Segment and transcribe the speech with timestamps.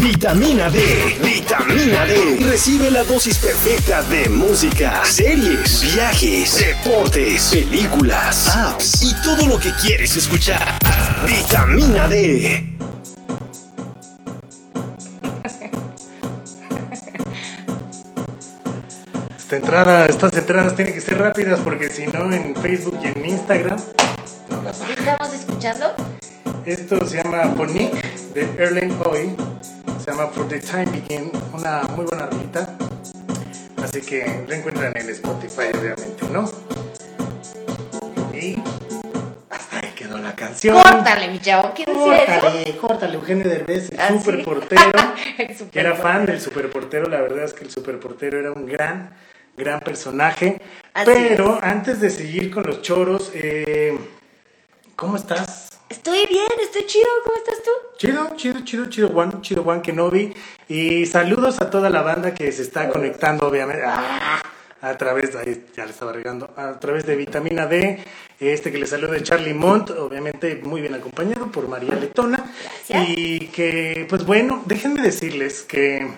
[0.00, 0.80] Vitamina D,
[1.22, 2.38] vitamina D.
[2.40, 9.70] Recibe la dosis perfecta de música, series, viajes, deportes, películas, apps y todo lo que
[9.74, 10.78] quieres escuchar.
[11.26, 12.66] Vitamina D.
[19.36, 23.26] Esta entrada, estas entradas tienen que ser rápidas porque si no en Facebook y en
[23.26, 23.78] Instagram
[24.48, 25.86] no las ¿Qué estamos escuchando?
[26.64, 27.92] Esto se llama Ponic
[28.32, 29.36] de Erlen Hoy.
[30.00, 31.30] Se llama For the Time Begin.
[31.52, 32.74] Una muy buena rolita.
[33.82, 36.50] Así que lo encuentran en Spotify, obviamente, ¿no?
[38.32, 38.56] Y
[39.50, 40.82] hasta ahí quedó la canción.
[40.82, 41.72] Córtale, mi chavo.
[41.74, 41.98] ¿Quién eso?
[41.98, 44.90] Córtale, córtale, Eugenio Derbez, el ¿Ah, superportero.
[45.70, 49.14] Que era fan del superportero, la verdad es que el superportero era un gran,
[49.56, 50.62] gran personaje.
[50.94, 53.98] Así Pero antes de seguir con los choros, eh,
[54.96, 55.69] ¿cómo estás?
[55.90, 57.08] Estoy bien, estoy chido.
[57.24, 57.70] ¿Cómo estás tú?
[57.98, 60.32] Chido, chido, chido, chido Juan, chido Juan Kenobi.
[60.68, 63.82] Y saludos a toda la banda que se está conectando, obviamente.
[63.84, 64.40] ¡Ah!
[64.82, 68.02] A través, ahí ya le estaba regando, a través de Vitamina D,
[68.38, 72.50] este que le saluda de Charlie Mont, obviamente muy bien acompañado por María Letona.
[72.88, 73.08] Gracias.
[73.10, 76.08] Y que, pues bueno, déjenme decirles que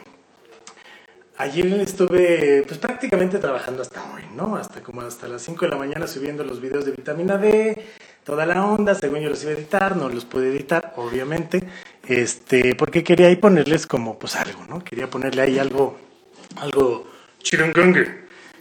[1.39, 4.55] ayer estuve pues prácticamente trabajando hasta hoy, ¿no?
[4.55, 7.85] Hasta como hasta las 5 de la mañana subiendo los videos de Vitamina D,
[8.25, 11.63] toda la onda, según yo los iba a editar, no los pude editar, obviamente,
[12.07, 14.83] este, porque quería ahí ponerles como pues algo, ¿no?
[14.85, 15.99] Quería ponerle ahí algo,
[16.57, 17.07] algo
[17.43, 18.01] chirungongo,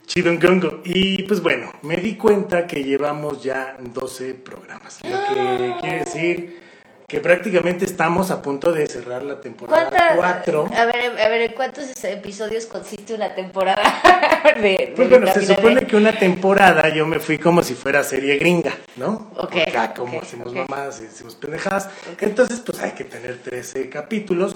[0.06, 0.82] chirungongo.
[0.84, 6.70] Y pues bueno, me di cuenta que llevamos ya 12 programas, lo que quiere decir
[7.12, 10.70] que prácticamente estamos a punto de cerrar la temporada ¿Cuánta- 4.
[10.73, 13.84] A ver, a ver, ¿en cuántos episodios consiste una temporada
[14.56, 18.02] de, de Pues bueno, se supone que una temporada yo me fui como si fuera
[18.06, 19.30] serie gringa, ¿no?
[19.36, 20.56] Ok, Acá como hacemos ok.
[20.70, 21.89] mamás y decimos pendejadas.
[22.22, 24.56] Entonces, pues hay que tener 13 capítulos,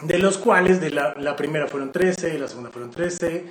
[0.00, 3.44] de los cuales de la, la primera fueron 13, la segunda fueron 13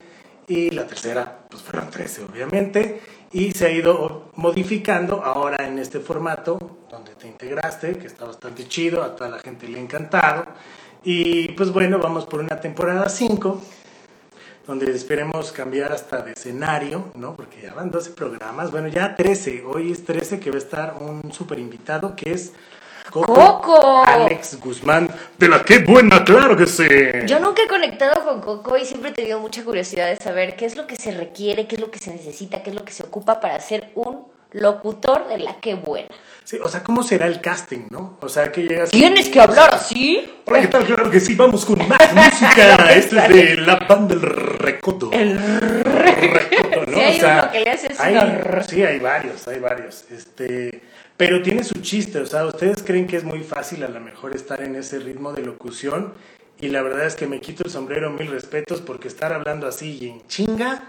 [0.47, 2.99] y la tercera pues fueron 13 obviamente.
[3.31, 6.57] Y se ha ido modificando ahora en este formato
[6.89, 10.45] donde te integraste, que está bastante chido, a toda la gente le ha encantado.
[11.03, 13.61] Y pues bueno, vamos por una temporada 5
[14.65, 17.35] donde esperemos cambiar hasta de escenario, ¿no?
[17.35, 20.95] Porque ya van 12 programas, bueno, ya 13, hoy es 13 que va a estar
[20.99, 22.51] un super invitado que es
[23.11, 24.03] ¡Coco!
[24.05, 26.87] Alex Guzmán, de la que buena, claro que sí.
[27.25, 30.65] Yo nunca he conectado con Coco y siempre he tenido mucha curiosidad de saber qué
[30.65, 32.91] es lo que se requiere, qué es lo que se necesita, qué es lo que
[32.91, 36.09] se ocupa para ser un locutor de la que buena.
[36.43, 38.17] Sí, o sea, ¿cómo será el casting, no?
[38.21, 38.89] O sea, que llegas...
[38.91, 40.25] ¿Tienes que hablar así?
[40.45, 40.85] Hola, ¿qué tal?
[40.85, 42.89] Claro que sí, vamos con más música.
[42.93, 45.11] Esto es de la banda del Recodo.
[45.11, 46.97] El Recodo, ¿no?
[46.97, 48.63] Sí, hay uno que le hay-.
[48.65, 50.05] Sí, hay varios, hay varios.
[50.09, 50.81] Este,
[51.17, 54.35] pero tiene su chiste, o sea, ¿ustedes creen que es muy fácil a lo mejor
[54.35, 56.13] estar en ese ritmo de locución?
[56.59, 59.97] Y la verdad es que me quito el sombrero, mil respetos, porque estar hablando así
[60.01, 60.81] y en chinga,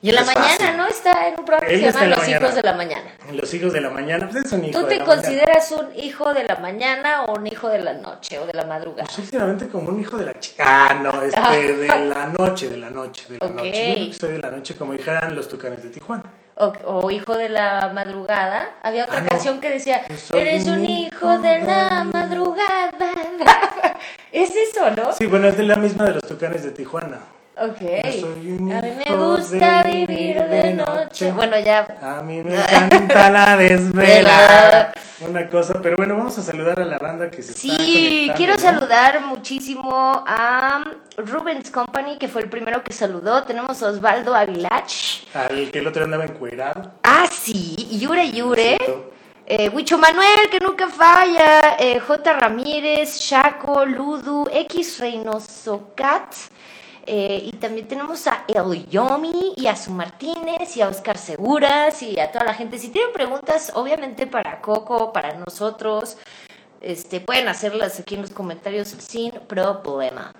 [0.00, 0.76] Y en la mañana, fácil.
[0.76, 0.86] ¿no?
[0.86, 2.36] Está en un programa que se llama Los mañana.
[2.46, 3.10] Hijos de la Mañana.
[3.32, 5.14] los hijos de la mañana, pues es un hijo ¿Tú de te mañana.
[5.22, 8.64] consideras un hijo de la mañana o un hijo de la noche o de la
[8.66, 9.04] madrugada?
[9.04, 10.64] Pues últimamente como un hijo de la chica.
[10.66, 13.64] Ah, no, este, de la noche, de la noche, de la noche.
[13.64, 16.24] Yo creo que soy de la noche, como dijeran los tucanes de Tijuana.
[16.56, 18.70] O, o hijo de la madrugada.
[18.82, 19.28] Había otra Ah, no.
[19.28, 23.12] canción que decía, eres un un hijo de la madrugada.
[24.32, 25.12] es eso, ¿no?
[25.12, 27.18] Sí, bueno, es de la misma de los tucanes de Tijuana.
[27.56, 27.80] Ok.
[27.80, 28.58] A mí
[29.06, 31.30] me gusta de vivir de noche.
[31.32, 31.86] Bueno, ya.
[32.02, 34.92] A mí me encanta la desvela.
[35.20, 37.68] Una cosa, pero bueno, vamos a saludar a la banda que se está Sí,
[38.32, 38.58] conectando, quiero ¿no?
[38.60, 40.82] saludar muchísimo a
[41.16, 43.44] Rubens Company, que fue el primero que saludó.
[43.44, 44.92] Tenemos a Osvaldo Avilach.
[45.34, 46.92] Al que el otro andaba encuerado.
[47.04, 48.76] Ah, sí, Yure Yure.
[49.46, 51.76] Eh, Huicho Manuel, que nunca falla.
[51.78, 52.32] eh, J.
[52.32, 56.34] Ramírez, Chaco, Ludu, X Reynoso Cat.
[57.06, 62.02] Eh, y también tenemos a El Yomi y a Su Martínez y a Oscar Seguras
[62.02, 62.78] y a toda la gente.
[62.78, 66.16] Si tienen preguntas, obviamente para Coco, para nosotros,
[66.80, 70.32] este, pueden hacerlas aquí en los comentarios sin problema.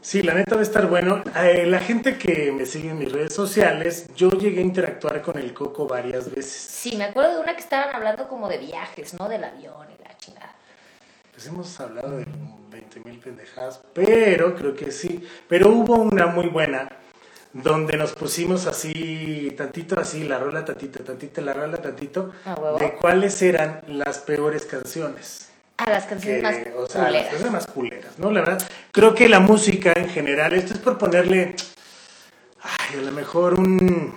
[0.00, 1.24] Sí, la neta va a estar bueno.
[1.34, 5.38] Eh, la gente que me sigue en mis redes sociales, yo llegué a interactuar con
[5.38, 6.52] el Coco varias veces.
[6.52, 9.30] Sí, me acuerdo de una que estaban hablando como de viajes, ¿no?
[9.30, 9.93] Del avión.
[11.44, 12.26] Pues hemos hablado de
[12.70, 15.28] 20 mil pendejadas, pero creo que sí.
[15.46, 16.88] Pero hubo una muy buena
[17.52, 22.94] donde nos pusimos así, tantito así, la rola tantito, tantito, la rola tantito, Ah, de
[22.94, 25.50] cuáles eran las peores canciones.
[25.76, 27.28] A las canciones más o sea, las culeras.
[27.28, 28.30] canciones más culeras, ¿no?
[28.30, 31.56] La verdad, creo que la música en general, esto es por ponerle,
[32.62, 34.14] ay, a lo mejor un,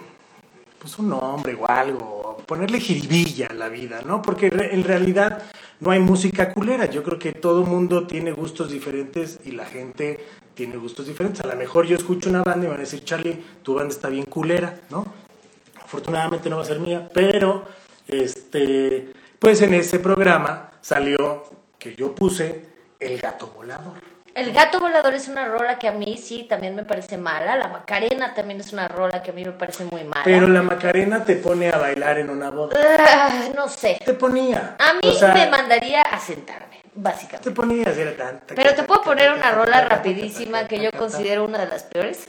[0.79, 4.21] pues un nombre o algo, ponerle jiribilla a la vida, ¿no?
[4.21, 5.44] Porque en realidad
[5.79, 6.85] no hay música culera.
[6.85, 10.19] Yo creo que todo mundo tiene gustos diferentes y la gente
[10.53, 11.41] tiene gustos diferentes.
[11.41, 14.09] A lo mejor yo escucho una banda y van a decir, Charlie, tu banda está
[14.09, 15.06] bien culera, ¿no?
[15.83, 17.63] Afortunadamente no va a ser mía, pero
[18.07, 21.44] este, pues en ese programa salió
[21.77, 22.65] que yo puse
[23.00, 24.16] El gato volador.
[24.38, 27.56] El gato volador es una rola que a mí sí también me parece mala.
[27.56, 30.22] La Macarena también es una rola que a mí me parece muy mala.
[30.24, 32.78] Pero la Macarena te pone a bailar en una boda.
[33.00, 33.98] Ah, no sé.
[34.06, 34.75] Te ponía.
[34.78, 37.50] A mí O sea, me mandaría a sentarme, básicamente.
[37.50, 40.92] Te ponía así era tan, tan, Pero te puedo poner una rola rapidísima que yo
[40.92, 42.28] considero una de las peores.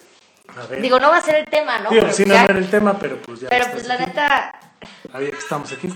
[0.56, 0.80] A ver.
[0.80, 1.90] Digo, no va a ser el tema, ¿no?
[1.90, 3.50] Digo, Pero sí, no ya- era el tema, pero pues ya.
[3.50, 4.04] Pero pues la aquí.
[4.06, 4.60] neta,
[5.12, 5.92] que estamos aquí.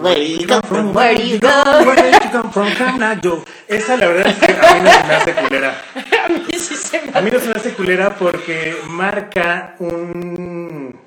[0.00, 0.94] Where do you go from?
[0.94, 1.62] Where you go?
[1.84, 3.44] Where you come from, Canajo?
[3.68, 5.82] Esa la verdad es que a mí no se me hace culera.
[6.24, 10.98] A mí sí se me A mí no se me hace culera porque marca un,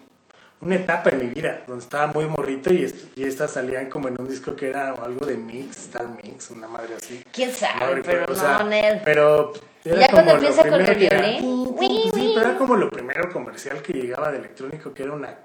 [0.62, 4.22] una etapa en mi vida donde estaba muy morrito y, y estas salían como en
[4.22, 7.24] un disco que era algo de mix, Star Mix, una madre así.
[7.32, 8.02] ¿Quién sabe?
[8.04, 9.02] Pero o no, sea, Nel.
[9.04, 9.54] Pero
[9.84, 11.76] era Ya como cuando empieza con el violín.
[11.80, 15.36] Sí, sí, pero era como lo primero comercial que llegaba de electrónico, que era una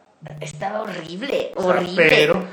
[0.41, 2.07] Estaba horrible, o sea, horrible.
[2.09, 2.45] Pero,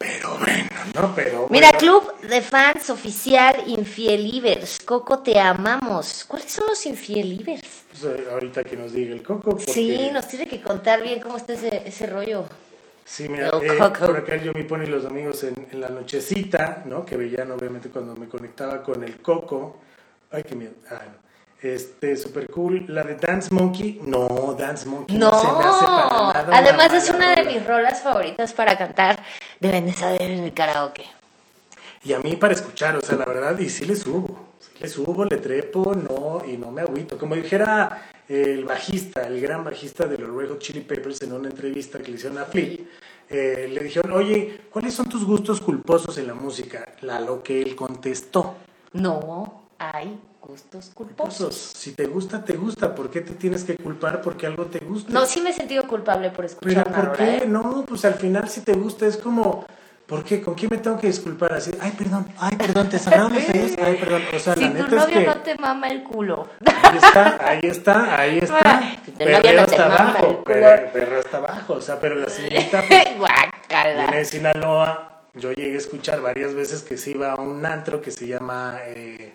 [0.00, 1.14] pero bueno, ¿no?
[1.14, 1.78] Pero Mira, bueno.
[1.78, 4.80] Club de Fans Oficial Infielivers.
[4.80, 6.24] Coco, te amamos.
[6.26, 7.84] ¿Cuáles son los Infielivers?
[7.90, 9.50] Pues, eh, ahorita que nos diga el coco.
[9.50, 12.46] Porque, Sí, nos tiene que contar bien cómo está ese, ese rollo.
[13.04, 17.04] Sí, mira, eh, por acá yo me pone los domingos en, en la nochecita, ¿no?
[17.04, 19.80] Que veían obviamente cuando me conectaba con el coco.
[20.30, 20.72] Ay, qué miedo.
[20.90, 21.19] Ah, no.
[21.62, 22.86] Este, super cool.
[22.88, 26.56] La de Dance Monkey, no, Dance Monkey no, No, se me hace para nada.
[26.56, 29.22] además es una de mis rolas favoritas para cantar.
[29.58, 31.04] Deben de saber en el karaoke.
[32.02, 34.48] Y a mí para escuchar, o sea, la verdad, y sí le subo.
[34.58, 37.18] Sí le subo, le trepo, no, y no me agüito.
[37.18, 41.50] Como dijera el bajista, el gran bajista de los Red Hot Chili Peppers en una
[41.50, 42.88] entrevista que le hicieron a Flip,
[43.28, 46.94] eh, le dijeron, oye, ¿cuáles son tus gustos culposos en la música?
[47.02, 48.54] La lo que él contestó.
[48.94, 51.54] No hay gustos culposos.
[51.54, 52.94] Si te gusta, te gusta.
[52.94, 55.12] ¿Por qué te tienes que culpar porque algo te gusta?
[55.12, 57.36] No, sí me he sentido culpable por Pero escuchar una ¿por qué?
[57.38, 57.44] ¿eh?
[57.46, 59.64] No, pues al final si te gusta es como,
[60.06, 60.40] ¿por qué?
[60.42, 61.52] ¿Con quién me tengo que disculpar?
[61.52, 64.22] Así, ay, perdón, ay, perdón, te sangraron los oídos, ay, perdón.
[64.34, 66.48] O sea, Si la tu neta es novio que no te mama el culo.
[66.66, 68.82] ahí está, ahí está, ahí está.
[69.04, 70.44] Si tu novio Perreo no te hasta mama el abajo, culo.
[70.92, 71.72] perreo hasta abajo.
[71.74, 73.04] O sea, pero la señorita pues,
[73.96, 75.06] viene de Sinaloa.
[75.34, 78.78] Yo llegué a escuchar varias veces que se iba a un antro que se llama...
[78.86, 79.32] eh,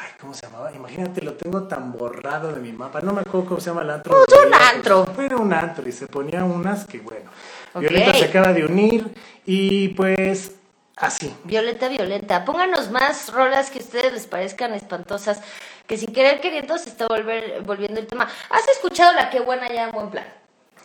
[0.00, 0.72] Ay, ¿cómo se llamaba?
[0.72, 3.00] Imagínate, lo tengo tan borrado de mi mapa.
[3.00, 4.14] No me acuerdo cómo se llama el antro.
[4.14, 5.06] Pues un antro.
[5.18, 7.30] Era un antro y se ponía unas que, bueno.
[7.74, 9.12] Violeta se acaba de unir
[9.44, 10.52] y pues
[10.94, 11.34] así.
[11.42, 12.44] Violeta, Violeta.
[12.44, 15.40] Pónganos más rolas que a ustedes les parezcan espantosas,
[15.88, 18.28] que sin querer queriendo se está volver, volviendo el tema.
[18.50, 20.26] ¿Has escuchado la que buena ya en buen plan?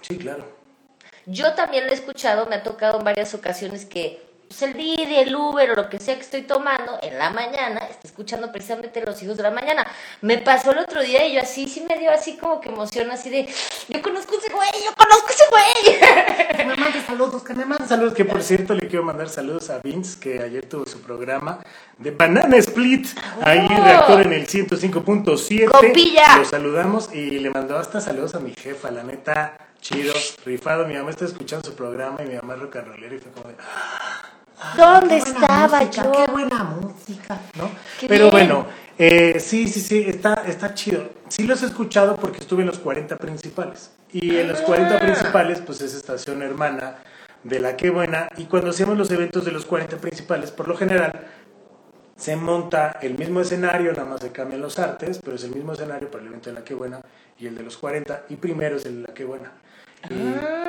[0.02, 0.44] Sí, claro.
[1.28, 5.16] Yo también la he escuchado, me ha tocado en varias ocasiones que pues, el Didi,
[5.16, 9.04] el Uber o lo que sea que estoy tomando en la mañana, está escuchando precisamente
[9.04, 9.86] Los Hijos de la Mañana.
[10.22, 13.10] Me pasó el otro día y yo así, sí me dio así como que emoción,
[13.12, 13.48] así de,
[13.90, 16.54] yo conozco a ese güey, yo conozco a ese güey.
[16.56, 18.14] Que me mande saludos, que me mande saludos.
[18.14, 21.60] Que por cierto le quiero mandar saludos a Vince, que ayer tuvo su programa
[21.98, 23.08] de Banana Split.
[23.42, 23.84] Ahí Oh.
[23.84, 25.66] reactor en el 105.7.
[25.66, 26.38] Compilla.
[26.38, 30.14] Lo saludamos y le mandó hasta saludos a mi jefa, la neta, chido,
[30.46, 30.86] rifado.
[30.86, 33.32] Mi mamá está escuchando su programa y mi mamá es rock and rollera y fue
[33.32, 33.56] como de,
[34.78, 36.12] ¿Dónde estaba yo?
[36.12, 37.70] Qué buena música, ¿no?
[38.00, 38.32] Qué Pero bien.
[38.32, 38.68] bueno,
[38.98, 41.10] eh, sí, sí, sí, está, está chido.
[41.28, 43.92] Sí los he escuchado porque estuve en los 40 principales.
[44.12, 45.00] Y en los 40 Ah.
[45.00, 46.98] principales, pues es estación hermana
[47.44, 48.30] de la que buena.
[48.38, 51.28] Y cuando hacemos los eventos de los 40 principales, por lo general,
[52.16, 55.74] se monta el mismo escenario, nada más se cambian los artes, pero es el mismo
[55.74, 57.02] escenario para el evento de la que buena
[57.40, 58.24] y el de los 40.
[58.30, 59.52] Y primero es el de la que buena.
[60.10, 60.14] Y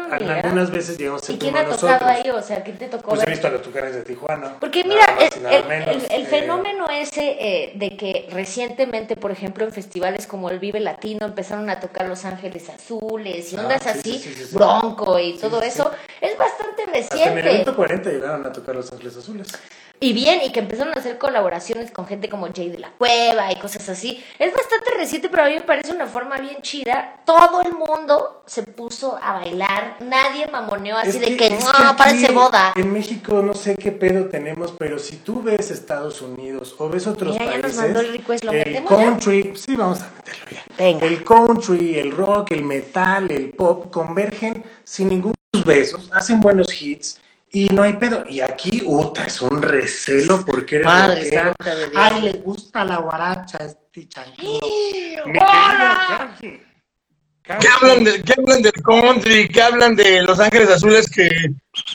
[0.06, 2.10] Ah, algunas veces llegamos a ser ¿Y quién ha tocado nosotros.
[2.10, 2.30] ahí?
[2.30, 4.56] O sea, ¿quién te tocó Pues he visto a los tucanes de Tijuana.
[4.60, 8.28] Porque mira, más el, nada el- menos, el- el eh, fenómeno ese eh, de que
[8.30, 13.52] recientemente, por ejemplo, en festivales como el Vive Latino empezaron a tocar Los Ángeles Azules
[13.52, 14.54] y Ah, ondas sí, así, sí, sí, sí, sí.
[14.54, 17.50] Bronco y todo sí, eso, es bastante Hasta en el reciente.
[17.50, 19.48] evento 40 llegaron a tocar Los Ángeles Azules.
[20.00, 23.50] Y bien, y que empezaron a hacer colaboraciones con gente como Jay de la Cueva
[23.52, 24.22] y cosas así.
[24.38, 27.20] Es bastante reciente, pero a mí me parece una forma bien chida.
[27.24, 32.32] Todo el mundo se puso a bailar, nadie mamoneó así Es de que, no, parece
[32.32, 32.72] boda.
[32.76, 37.06] En México no sé qué pedo tenemos, pero si tú ves Estados Unidos o ves
[37.06, 38.96] otros Mira, ya nos países, mandó el request, ¿lo el metemos ya?
[38.96, 40.62] country, sí, vamos a meterlo ya.
[40.76, 41.06] Venga.
[41.06, 47.20] El country, el rock, el metal, el pop convergen sin ningún besos, hacen buenos hits.
[47.50, 48.24] Y no hay pedo.
[48.28, 52.02] Y aquí, uta, es un recelo porque eres Madre santa de Dios.
[52.04, 56.36] Ay, le gusta la guaracha a este querido ¡Hola!
[57.44, 59.48] ¿Qué hablan, de, ¿Qué hablan del country?
[59.50, 61.28] ¿Qué hablan de Los Ángeles Azules que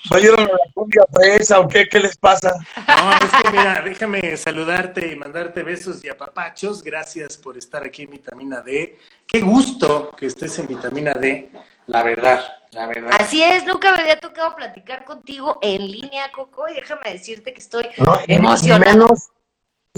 [0.08, 1.90] salieron a la cumbia presa o qué?
[1.90, 2.54] ¿Qué les pasa?
[2.88, 6.84] No, es que mira, déjame saludarte y mandarte besos y apapachos.
[6.84, 9.00] Gracias por estar aquí en Vitamina D.
[9.26, 11.50] Qué gusto que estés en Vitamina D,
[11.88, 13.12] la verdad, la verdad.
[13.20, 17.60] Así es, nunca me había tocado platicar contigo en línea, Coco, y déjame decirte que
[17.60, 19.30] estoy No, menos,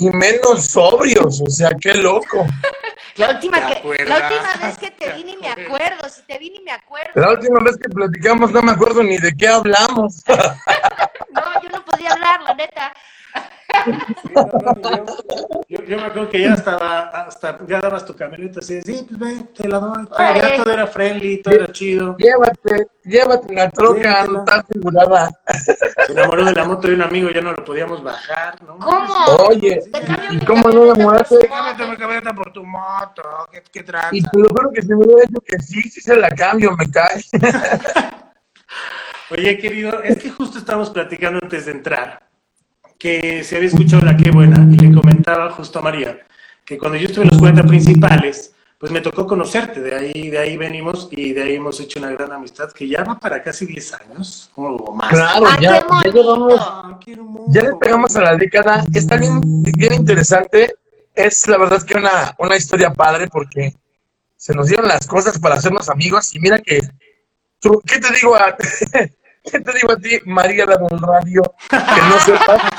[0.02, 2.46] y menos sobrios, o sea, qué loco.
[3.18, 6.22] La última, ¿Te que, la última vez que te ¿Te vi ni me acuerdo, si
[6.22, 7.12] te vi ni me acuerdo.
[7.14, 10.24] La última vez que platicamos no me acuerdo ni de qué hablamos.
[11.32, 12.94] No, yo no podía hablar, la neta.
[15.68, 19.20] Yo, me acuerdo que ya estaba, hasta ya dabas tu camioneta así, de, sí, pues
[19.20, 20.06] ve, te la doy.
[20.06, 22.16] todo, ya todo era friendly, todo era chido.
[22.18, 25.32] llévate, llévate la troca, no está asegurada.
[26.06, 28.78] Se enamoró de la moto de un amigo, ya no lo podíamos bajar, ¿no?
[28.80, 29.26] ¿Cómo?
[29.48, 29.82] Oye,
[30.32, 31.48] ¿y cómo no enamoraste?
[31.48, 33.86] Cámbiate mi camioneta por tu moto, qué, qué.
[34.12, 36.76] Y te lo juro que si me hubiera dicho que sí, sí se la cambio,
[36.78, 37.24] me cae.
[39.32, 42.31] Oye, querido, es que justo estábamos platicando antes de entrar
[43.02, 46.20] que se había escuchado la qué buena y le comentaba justo a María
[46.64, 50.38] que cuando yo estuve en los 40 principales, pues me tocó conocerte, de ahí, de
[50.38, 53.66] ahí venimos y de ahí hemos hecho una gran amistad que ya va para casi
[53.66, 55.10] 10 años o más.
[55.10, 57.00] Claro, ya, ya Ah, hermoso.
[57.50, 58.84] ya le pegamos a la década.
[58.94, 60.76] Está bien, bien interesante.
[61.16, 63.74] Es la verdad que una, una historia padre porque
[64.38, 66.34] se nos dieron las cosas para hacernos amigos.
[66.36, 66.80] Y mira que,
[67.60, 68.56] tú- ¿qué te digo a,
[69.44, 71.42] qué te digo a ti, María la del radio?
[71.70, 72.62] Que no sepas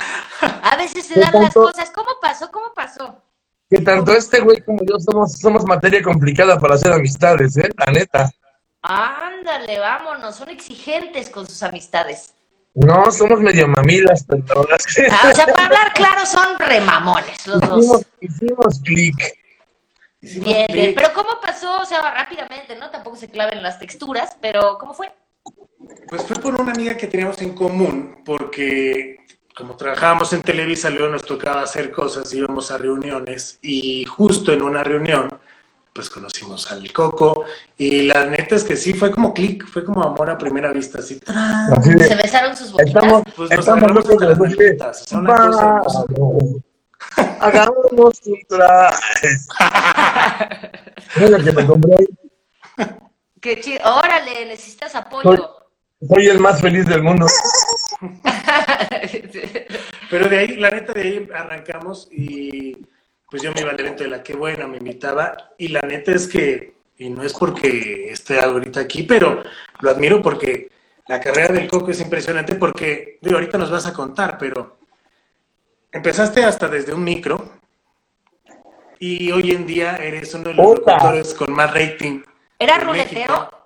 [0.63, 1.91] A veces se ¿Qué dan las cosas.
[1.91, 2.51] ¿Cómo pasó?
[2.51, 3.23] ¿Cómo pasó?
[3.73, 7.71] que tanto este güey como yo somos, somos materia complicada para hacer amistades, ¿eh?
[7.79, 8.31] La neta.
[8.83, 10.37] Ándale, vámonos.
[10.37, 12.35] Son exigentes con sus amistades.
[12.75, 17.87] No, somos medio mamilas, que Ah, o sea, para hablar claro, son remamones los hicimos,
[17.89, 18.07] dos.
[18.21, 19.17] hicimos clic.
[20.21, 20.95] Hicimos Bien, bien.
[20.95, 21.81] Pero ¿cómo pasó?
[21.81, 22.91] O sea, rápidamente, ¿no?
[22.91, 25.11] Tampoco se claven las texturas, pero ¿cómo fue?
[26.09, 29.22] Pues fue por una amiga que teníamos en común, porque
[29.63, 34.61] como trabajábamos en Televisa, luego nos tocaba hacer cosas, íbamos a reuniones y justo en
[34.61, 35.29] una reunión,
[35.93, 37.45] pues conocimos al Coco
[37.79, 40.99] y la neta es que sí, fue como clic, fue como amor a primera vista,
[40.99, 41.21] así.
[41.21, 41.73] ¡tran!
[41.75, 43.05] Así de- ¿Se besaron sus boquitas?
[43.05, 45.07] Estamos, Pues nos estamos agarramos locos de las.
[45.13, 46.05] "Vamos,
[47.41, 48.21] Hagamos.
[51.17, 52.07] Mira que me compré.
[53.41, 53.81] Qué chido.
[53.85, 55.57] Órale, necesitas Soy, apoyo.
[56.09, 57.27] soy el más feliz del mundo.
[60.11, 62.77] Pero de ahí, la neta, de ahí arrancamos y
[63.31, 66.13] pues yo me iba al evento de la que buena, me invitaba y la neta
[66.13, 69.43] es que, y no es porque esté ahorita aquí, pero
[69.81, 70.71] lo admiro porque
[71.07, 74.79] la carrera del Coco es impresionante porque, digo, ahorita nos vas a contar, pero
[75.91, 77.53] empezaste hasta desde un micro
[78.99, 82.23] y hoy en día eres uno de los locutores con más rating.
[82.59, 83.35] ¿Era ruletero?
[83.35, 83.62] México.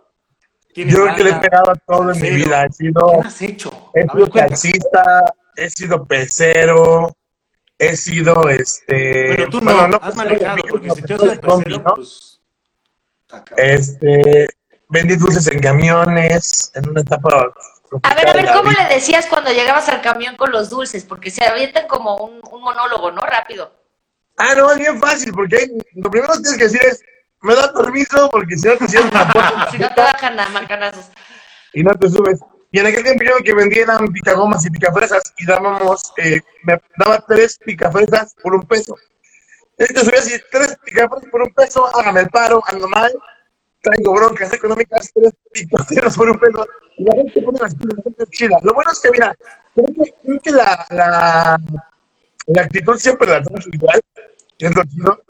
[0.76, 2.66] Tienes Yo creo que le he pegado a todo en mi vida.
[2.66, 3.90] He sido, ¿Qué has hecho?
[3.94, 7.16] he sido taxista, he sido pecero,
[7.78, 9.36] he sido este.
[9.36, 11.94] Bueno, tú no, bueno, no has manejado, porque no, si te pecero haces pecero, ¿no?
[11.94, 12.40] pues...
[13.56, 14.46] Este,
[14.90, 17.54] vendí dulces en camiones, en una etapa.
[18.02, 21.04] A ver, a ver, ¿cómo le decías cuando llegabas al camión con los dulces?
[21.04, 23.22] Porque se avientan como un, un monólogo, ¿no?
[23.22, 23.72] Rápido.
[24.36, 27.02] Ah, no, es bien fácil, porque lo primero que tienes que decir es,
[27.46, 30.48] me da permiso, porque si no te cierran la puerta Si no te bajan a
[30.50, 31.06] macanazos.
[31.72, 32.40] y no te subes.
[32.72, 36.78] Y en aquel tiempo yo que vendía eran picagomas y picafresas y dábamos, eh, me
[36.98, 38.96] daba tres picafresas por un peso.
[39.78, 43.12] Y te subías y tres picafresas por un peso, hágame el paro, ando mal,
[43.82, 46.66] traigo broncas económicas, tres picafresas por un peso.
[46.98, 48.58] Y la gente pone las pilas, la gente es chida.
[48.62, 49.36] Lo bueno es que, mira,
[49.74, 51.60] creo que, creo que la, la,
[52.46, 54.00] la actitud siempre la tenemos igual,
[54.58, 55.22] es lo chido.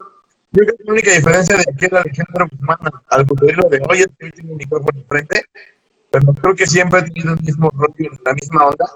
[0.56, 3.98] Yo creo que la única diferencia de aquí de género Guzmán al cocodrilo de hoy
[3.98, 5.44] es que hoy tiene un micrófono enfrente,
[6.10, 8.86] pero creo que siempre ha tenido el mismo rollo, la misma onda.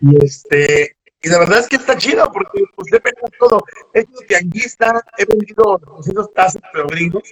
[0.00, 3.64] Y este, y la verdad es que está chido porque pues le pega todo.
[3.92, 7.24] He sido tianguista, he vendido 200 tazas pero gringos,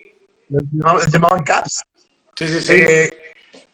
[0.49, 1.85] les llamaban caps.
[2.35, 2.73] Sí, sí, sí.
[2.73, 3.11] Eh,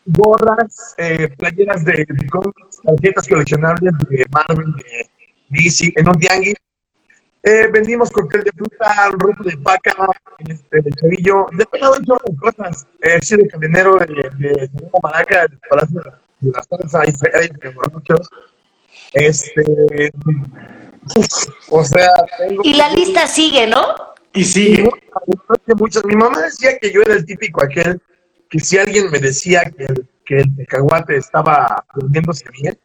[0.04, 5.08] gorras, eh, playeras de, de cómics, tarjetas coleccionables de Marvel, de
[5.48, 6.54] DC, en un tianguis.
[7.48, 9.94] Eh, vendimos cóctel de fruta, ropa de paca,
[10.48, 12.88] este, de chavillo, de pegado un chorro de cosas.
[13.00, 16.02] Eh, he sido cadenero de, de Segunda Maraca, del Palacio
[16.40, 18.28] de las Torres, ahí, ahí, de muchos.
[19.12, 20.10] Este,
[21.70, 22.62] o sea, tengo...
[22.64, 23.94] Y la lista sigue, ¿no?
[24.32, 24.90] Y sigue.
[25.78, 26.04] Muchos.
[26.04, 28.02] Mi mamá decía que yo era el típico aquel
[28.50, 32.76] que si alguien me decía que el, que el cacahuate estaba volviéndose bien,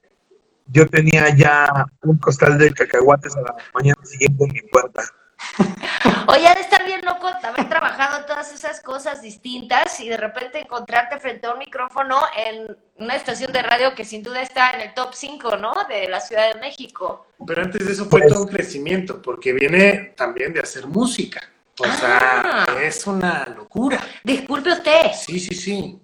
[0.71, 5.03] yo tenía ya un costal de cacahuates a la mañana siguiente en mi puerta.
[6.27, 10.59] Oye, ha de estar bien loco haber trabajado todas esas cosas distintas y de repente
[10.59, 14.81] encontrarte frente a un micrófono en una estación de radio que sin duda está en
[14.81, 15.73] el top 5, ¿no?
[15.89, 17.27] De la Ciudad de México.
[17.45, 21.41] Pero antes de eso fue todo un crecimiento, porque viene también de hacer música.
[21.79, 22.77] O sea, Ah.
[22.81, 23.99] es una locura.
[24.23, 25.11] Disculpe usted.
[25.13, 26.00] Sí, sí, sí.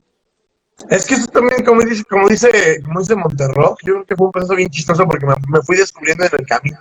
[0.90, 4.28] Es que eso también, como dice, como dice, como dice Monterrock, yo creo que fue
[4.28, 6.80] un proceso bien chistoso porque me, me fui descubriendo en el camino.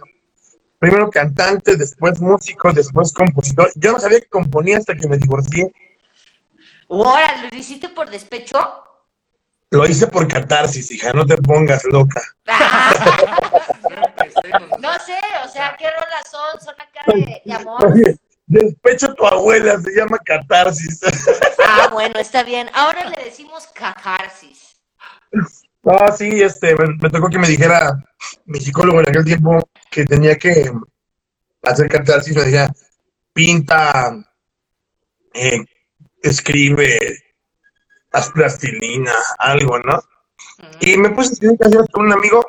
[0.79, 3.71] Primero cantante, después músico, después compositor.
[3.77, 5.73] Yo no sabía que componía hasta que me divorcié.
[6.89, 8.59] Ahora, ¿lo hiciste por despecho?
[9.71, 12.23] Lo hice por catarsis, hija, no te pongas loca.
[14.81, 16.61] No sé, o sea, ¿qué rolas son?
[16.61, 17.85] Son acá de, de amor.
[17.85, 21.01] Oye, despecho a tu abuela, se llama catarsis.
[21.69, 22.71] Ah, bueno, está bien.
[22.75, 24.77] Ahora le decimos catarsis.
[25.85, 27.93] Ah, sí, este, me, me tocó que me dijera
[28.47, 30.71] mi psicólogo en aquel tiempo que tenía que
[31.63, 32.73] hacer catarsis, me decía,
[33.33, 34.17] pinta,
[35.35, 35.65] eh,
[36.23, 37.19] escribe,
[38.13, 40.01] haz plastilina, algo, ¿no?
[40.81, 42.45] Y me puse a escribir canciones con un amigo,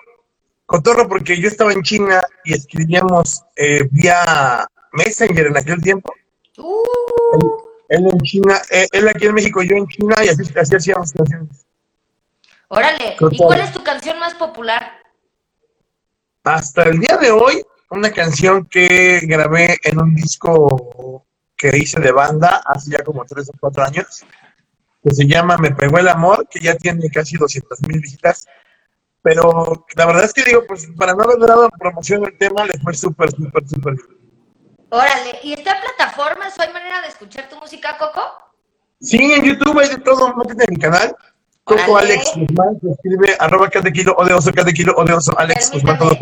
[0.66, 6.12] Cotorro, porque yo estaba en China y escribíamos eh, vía Messenger en aquel tiempo.
[6.58, 7.58] Uh,
[7.90, 11.14] Él en China, eh, él aquí en México, yo en China, y así, así hacíamos
[11.14, 11.66] canciones.
[12.68, 13.16] órale.
[13.32, 14.98] ¿Y cuál es tu canción más popular?
[16.44, 17.62] Hasta el día de hoy,
[17.92, 21.26] una canción que grabé en un disco
[21.56, 24.24] que hice de banda hace ya como tres o cuatro años,
[25.04, 28.46] que se llama Me Pegó el Amor, que ya tiene casi 200 mil visitas.
[29.22, 32.78] Pero la verdad es que digo, pues para no haber dado promoción del tema, le
[32.80, 34.27] fue súper, súper, súper bien.
[34.90, 35.40] Órale.
[35.44, 36.58] ¿Y está en plataformas?
[36.58, 38.22] ¿O hay manera de escuchar tu música, Coco?
[39.02, 41.16] Sí, en YouTube hay de todo, métete en mi canal.
[41.64, 42.14] Coco Órale.
[42.14, 45.38] Alex Guzmán, se escribe arroba cada kilo o de oso, cada kilo o de oso,
[45.38, 46.18] Alex Guzmán, todo.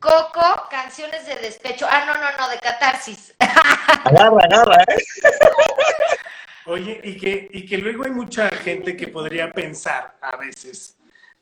[0.00, 1.86] Coco, canciones de despecho.
[1.90, 3.34] Ah, no, no, no, de catarsis.
[4.04, 4.96] Agarra, agarra, ¿eh?
[6.66, 10.96] Oye, y que, y que luego hay mucha gente que podría pensar a veces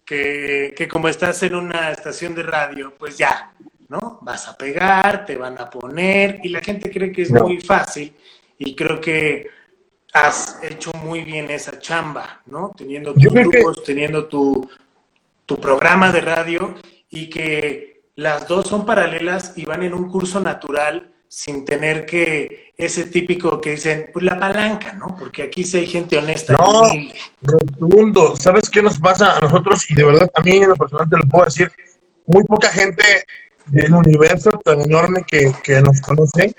[0.04, 3.52] que, que como estás en una estación de radio, pues ya,
[3.88, 4.18] ¿no?
[4.22, 7.44] Vas a pegar, te van a poner, y la gente cree que es No.
[7.44, 8.14] muy fácil,
[8.58, 9.46] y creo que
[10.12, 12.72] has hecho muy bien esa chamba, ¿no?
[12.76, 14.68] Teniendo tus que- grupos, teniendo tu,
[15.44, 16.74] tu programa de radio,
[17.10, 22.72] y que las dos son paralelas y van en un curso natural sin tener que
[22.76, 25.14] ese típico que dicen, pues la palanca, ¿no?
[25.18, 26.54] Porque aquí sí hay gente honesta.
[26.54, 26.82] No.
[27.42, 28.36] Rotundo.
[28.36, 29.90] ¿Sabes qué nos pasa a nosotros?
[29.90, 31.70] Y de verdad, a mí en lo personal te lo puedo decir,
[32.26, 33.02] muy poca gente
[33.66, 36.54] del universo tan enorme que, que nos conoce,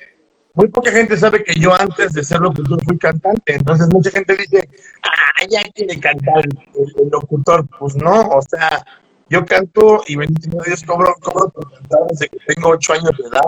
[0.53, 3.53] muy poca gente sabe que yo antes de ser locutor fui cantante.
[3.55, 4.67] Entonces mucha gente dice,
[5.03, 7.65] ah, ya quiere cantar el, el locutor.
[7.79, 8.83] Pues no, o sea,
[9.29, 13.27] yo canto y bendito Dios, cobro, cobro por cantar desde que tengo ocho años de
[13.27, 13.43] edad.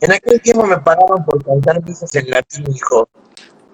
[0.00, 3.08] En aquel tiempo me pagaban por cantar misas en latín, hijo.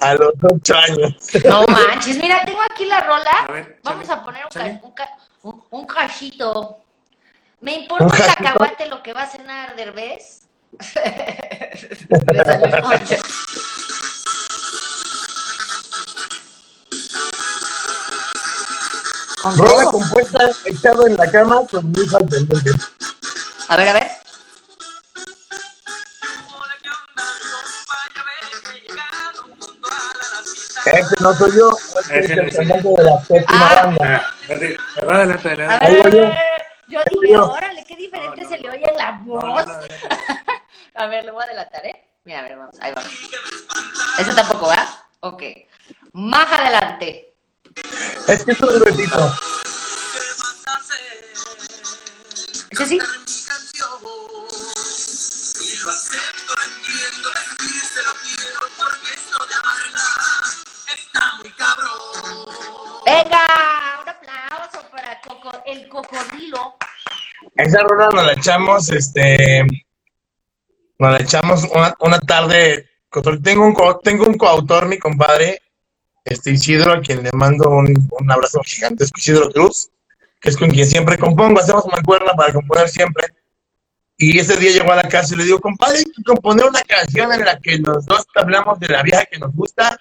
[0.01, 1.17] A los ocho años.
[1.43, 3.47] No manches, mira, tengo aquí la A rola.
[3.51, 6.79] ver, Vamos chale, a poner un, un, ca- un, un cachito.
[7.61, 8.45] Me importa ¿Un un cachito?
[8.45, 10.43] cacahuate lo que va a cenar Derbez.
[19.45, 22.71] El Rola compuesta echado en la cama con mi hija al pendiente.
[23.69, 24.07] A ver, a ver.
[30.87, 33.85] Este no soy yo, este es el cantante de la séptima Ah.
[33.87, 33.99] banda.
[34.03, 35.87] Ah, espérate, adelante, adelante.
[35.87, 36.31] Ahí voy yo.
[36.89, 39.65] Yo dije, órale, qué diferente No, no, se le oye la No, voz.
[40.95, 42.09] A ver, le voy a adelantar, ¿eh?
[42.25, 43.11] Mira, a ver, vamos, ahí vamos.
[44.19, 45.07] ¿Eso tampoco va?
[45.21, 45.43] Ok.
[46.13, 47.35] Más adelante.
[48.27, 49.33] Es que es un duetito.
[52.71, 52.99] ¿Ese sí?
[63.05, 66.77] Venga, un aplauso para Coco, el cocodrilo.
[67.55, 69.63] Esa rola nos la echamos, este,
[70.99, 72.89] nos la echamos una, una tarde.
[73.43, 75.63] Tengo un, tengo un coautor, mi compadre,
[76.25, 79.91] este Isidro, a quien le mando un, un abrazo gigantesco, Isidro Cruz,
[80.41, 83.29] que es con quien siempre compongo, hacemos mancuerna para componer siempre.
[84.19, 86.83] Y ese día llegó a la casa y le digo, compadre, hay que componer una
[86.83, 89.99] canción en la que los dos hablamos de la vieja que nos gusta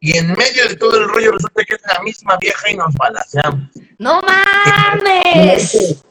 [0.00, 2.94] y en medio de todo el rollo resulta que es la misma vieja y nos
[2.94, 3.68] balanceamos.
[3.98, 6.02] ¡No mames!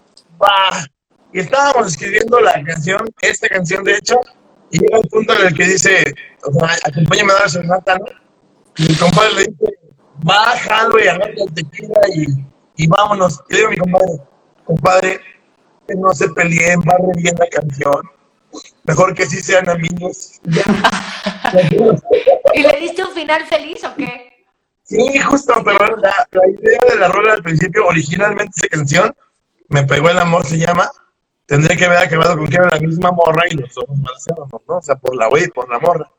[0.41, 0.85] Va.
[1.33, 4.19] Y estábamos escribiendo la canción, esta canción de hecho,
[4.71, 8.05] y llega el punto en el que dice, o sea, acompáñame a dar serenata, ¿no?
[8.77, 9.79] Y mi compadre le dice,
[10.23, 12.25] bájalo y agarra el tequila y,
[12.83, 13.41] y vámonos.
[13.49, 14.21] Y le digo a mi compadre,
[14.65, 15.21] compadre,
[15.87, 18.01] que no se peleen, va re bien la canción.
[18.83, 20.39] Mejor que sí sean amigos.
[22.53, 24.29] ¿Y le diste un final feliz o qué?
[24.83, 29.15] Sí, justo, pero la, la idea de la rola al principio, originalmente esa canción,
[29.67, 30.89] Me pegó el amor se llama,
[31.45, 34.77] tendría que haber acabado con que era la misma morra y los ojos marcianos, ¿no?
[34.77, 36.09] O sea, por la güey, por la morra.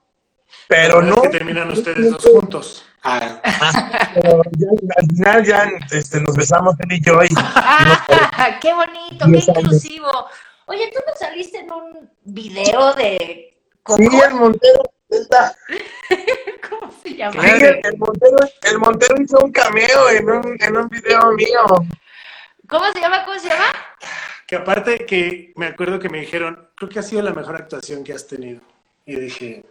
[0.69, 2.85] Pero no, Es que terminan ustedes dos juntos.
[3.03, 3.41] Ah,
[4.15, 8.59] pero ya, al final ya este, nos besamos él y yo y ¡Ah!
[8.61, 9.25] ¡Qué bonito!
[9.25, 9.83] ¡Qué Diez años.
[10.71, 13.59] Oye, ¿tú no saliste en un video de?
[13.97, 15.53] Sí, el Montero, está.
[16.71, 17.43] ¿Cómo se llama?
[17.43, 21.65] Sí, el, el Montero, el Montero hizo un cameo en un, en un video mío.
[22.69, 23.25] ¿Cómo se llama?
[23.25, 23.65] ¿Cómo se llama?
[24.47, 28.05] que aparte que me acuerdo que me dijeron, creo que ha sido la mejor actuación
[28.05, 28.61] que has tenido.
[29.07, 29.65] Y dije,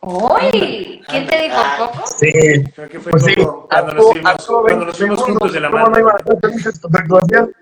[0.00, 1.00] ¡Uy!
[1.08, 2.06] ¿Quién te dijo Coco?
[2.08, 2.32] Sí.
[2.74, 5.60] creo que fue Pues sí, Coco cuando nos fuimos, cuando nos fuimos 20 juntos de
[5.60, 7.54] la ¿Cómo no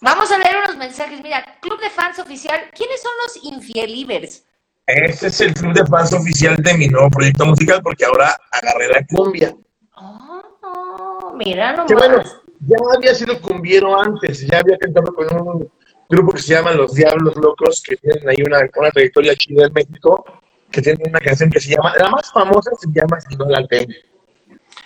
[0.00, 1.20] Vamos a leer unos mensajes.
[1.22, 2.70] Mira, Club de Fans Oficial.
[2.74, 4.44] ¿Quiénes son los infielivers?
[4.86, 8.88] Ese es el club de fans oficial de mi nuevo proyecto musical porque ahora agarré
[8.88, 9.52] la cumbia.
[9.96, 11.92] Oh, mira nomás.
[11.92, 12.22] Bueno,
[12.60, 15.72] ya había sido cumbiero antes, ya había cantado con un
[16.08, 19.72] grupo que se llama Los Diablos Locos, que tienen ahí una, una trayectoria chida en
[19.72, 20.24] México,
[20.70, 23.66] que tienen una canción que se llama, la más famosa se llama Si no la
[23.66, 23.92] tengo,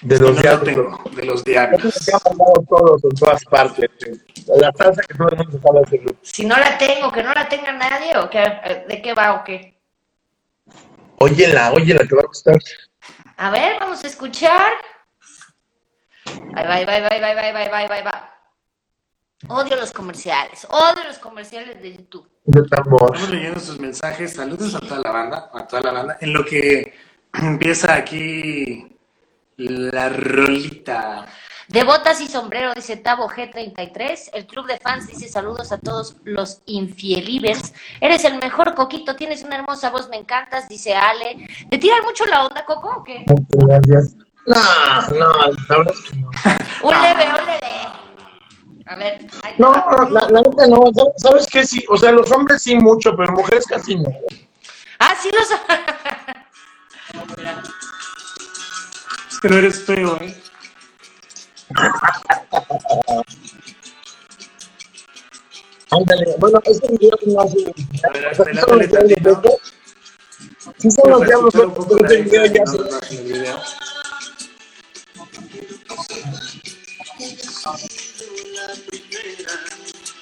[0.03, 1.17] de No Los lo Diablos Locos.
[1.17, 2.09] de los diablos.
[2.25, 3.91] mandado todos en todas partes.
[4.47, 6.17] La salsa que todo el mundo se sabe.
[6.23, 8.85] Si no la tengo, que no la tenga nadie, ¿o qué?
[8.89, 9.79] ¿De qué va o qué?
[11.19, 12.59] Óyela, óyela, te va a gustar.
[13.37, 14.73] A ver, vamos a escuchar.
[16.55, 18.27] Ahí va, ahí va, ahí va, ahí va, ahí va, ahí va, ahí va.
[19.49, 22.29] Odio los comerciales, odio los comerciales de YouTube.
[22.45, 23.15] De tambor.
[23.15, 24.35] Estamos leyendo sus mensajes.
[24.35, 26.19] Saludos a toda la banda, a toda la banda.
[26.21, 26.93] En lo que
[27.35, 28.99] empieza aquí
[29.69, 31.27] la rolita.
[31.69, 34.31] De botas y sombrero, dice Tabo G33.
[34.33, 37.73] El club de fans dice saludos a todos los infielivers.
[38.01, 39.15] Eres el mejor, Coquito.
[39.15, 41.47] Tienes una hermosa voz, me encantas, dice Ale.
[41.71, 43.25] ¿Te tiran mucho la onda, Coco, o qué?
[43.29, 43.47] Muchas
[43.87, 44.17] gracias.
[44.47, 44.57] No,
[45.17, 45.33] no,
[45.69, 46.31] la verdad es que no.
[46.83, 47.71] Un leve, un leve.
[48.87, 49.27] A ver.
[49.45, 49.73] ahí No,
[50.11, 51.65] la, neta no, ¿sabes- ¿sabes qué?
[51.65, 54.11] Sí, o sea, los hombres sí mucho, pero mujeres casi no.
[54.99, 55.49] Ah, sí los...
[59.43, 60.37] No eres feo, ¿eh?
[65.91, 67.73] Ándale, bueno, este video no hace...
[70.79, 72.79] Sí son los diablos pero ese video ya se...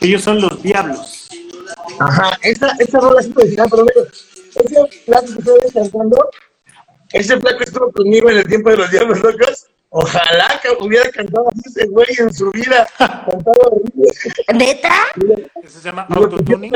[0.00, 1.28] Ellos son los diablos.
[1.98, 6.30] Ajá, esa, esa rola sí decía, pero ese flaco que estoy cantando,
[7.12, 9.66] ese flaco estuvo conmigo en el tiempo de los diablos locos.
[9.90, 12.86] Ojalá que hubiera cantado así ese güey en su vida.
[13.26, 14.08] Horrible.
[14.54, 14.94] ¿Neta?
[15.62, 16.72] Eso se llama autotuning.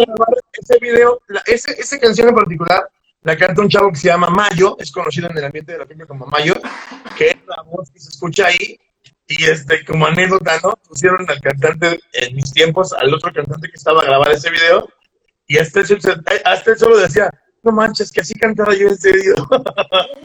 [0.52, 2.88] ese video, la- ese, esa canción en particular,
[3.22, 5.86] la canta un chavo que se llama Mayo, es conocido en el ambiente de la
[5.86, 6.54] cumbia como Mayo,
[7.16, 8.78] que es la voz que se escucha ahí.
[9.28, 10.74] Y este, como anécdota, ¿no?
[10.88, 14.88] Pusieron al cantante en mis tiempos, al otro cantante que estaba a grabar ese video,
[15.46, 17.30] y hasta hasta él solo decía,
[17.62, 19.35] no manches, que así cantaba yo en serio.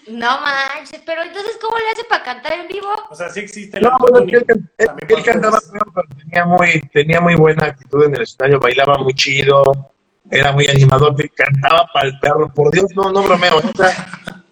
[0.08, 2.88] No manches, pero entonces, ¿cómo le hace para cantar en vivo?
[3.10, 4.69] O sea, sí existe el No, bueno, él, él-
[5.10, 9.91] él cantaba pero tenía muy, tenía muy buena actitud en el escenario, bailaba muy chido,
[10.32, 14.08] era muy animador, te cantaba para el perro, por Dios, no, no bromeo, o sea,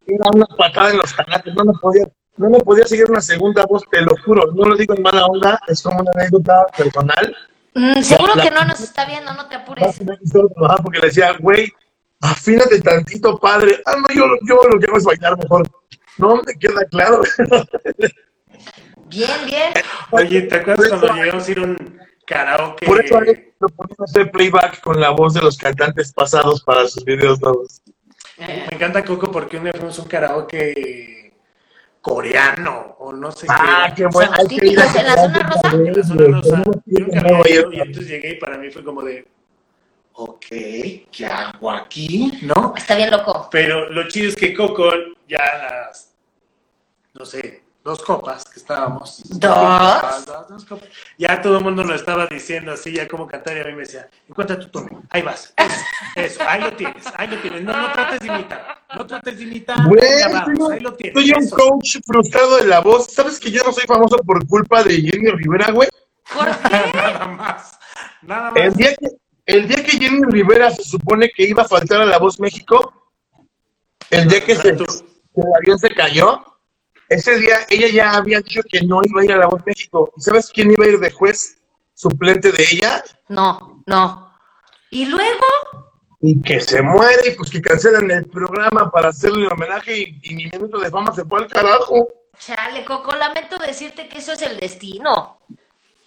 [0.05, 3.65] era una patada en los canales, no me podía, no me podía seguir una segunda
[3.65, 7.35] voz, te lo juro, no lo digo en mala onda, es como una anécdota personal,
[7.77, 9.99] Mm, seguro La- que no nos está viendo, no te apures.
[10.81, 11.71] porque le decía, güey,
[12.21, 15.67] afínate tantito, padre, ah, no, yo, yo lo que hago es bailar mejor,
[16.17, 17.21] no me queda claro.
[19.07, 19.73] Bien, bien.
[20.11, 22.85] Oye, ¿te acuerdas cuando llegamos a ir a un karaoke?
[22.85, 26.63] Por eso Alex lo ponía a hacer playback con la voz de los cantantes pasados
[26.63, 27.81] para sus videos nuevos.
[28.37, 31.33] Me encanta Coco porque un día fuimos a un karaoke
[32.01, 34.03] coreano o no sé Ah, qué.
[34.03, 34.31] qué bueno.
[34.31, 35.71] Son los típicos en la zona rosa.
[35.75, 36.63] En la zona rosa.
[36.85, 39.25] Yo nunca había ido y entonces llegué y para mí fue como de,
[40.17, 40.45] ok,
[41.11, 42.31] ¿qué hago aquí?
[42.41, 42.73] ¿No?
[42.77, 43.47] Está bien loco.
[43.51, 44.89] Pero lo chido es que Coco
[45.27, 45.39] ya
[45.89, 46.13] las,
[47.13, 49.21] no sé, dos copas que estábamos.
[49.25, 49.53] ¿Dos?
[49.55, 50.87] copas, dos, dos copas.
[51.17, 53.79] Ya todo el mundo nos estaba diciendo así, ya como cantar, y a mí me
[53.81, 55.81] decía, encuentra tu tono, ahí vas, eso,
[56.15, 59.43] eso, ahí lo tienes, ahí lo tienes, no, no trates de imitar, no trates de
[59.43, 59.77] imitar,
[60.19, 61.13] ya vamos, ahí lo un- tienes.
[61.21, 61.55] soy un eso.
[61.55, 63.11] coach frustrado de la voz.
[63.13, 65.89] ¿Sabes que yo no soy famoso por culpa de Jenny Rivera, güey?
[66.33, 66.69] ¿Por qué?
[66.95, 67.79] Nada más,
[68.23, 68.77] nada El más.
[68.77, 69.07] día, que,
[69.45, 73.11] el día que Jenny Rivera se supone que iba a faltar a La Voz México,
[74.09, 76.43] el día que, se, que el avión se cayó,
[77.09, 80.11] ese día ella ya había dicho que no iba a ir a La Voz México.
[80.17, 81.57] ¿Y sabes quién iba a ir de juez
[81.93, 83.03] suplente de ella?
[83.29, 84.31] No, no.
[84.89, 85.45] ¿Y luego?
[86.21, 90.33] y que se muere, y pues que cancelan el programa para hacerle homenaje y, y
[90.33, 92.07] mi minuto de fama se fue al carajo.
[92.39, 95.39] Chale, Coco, lamento decirte que eso es el destino.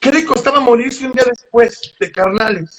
[0.01, 2.77] Qué le costaba morirse un día después de carnales.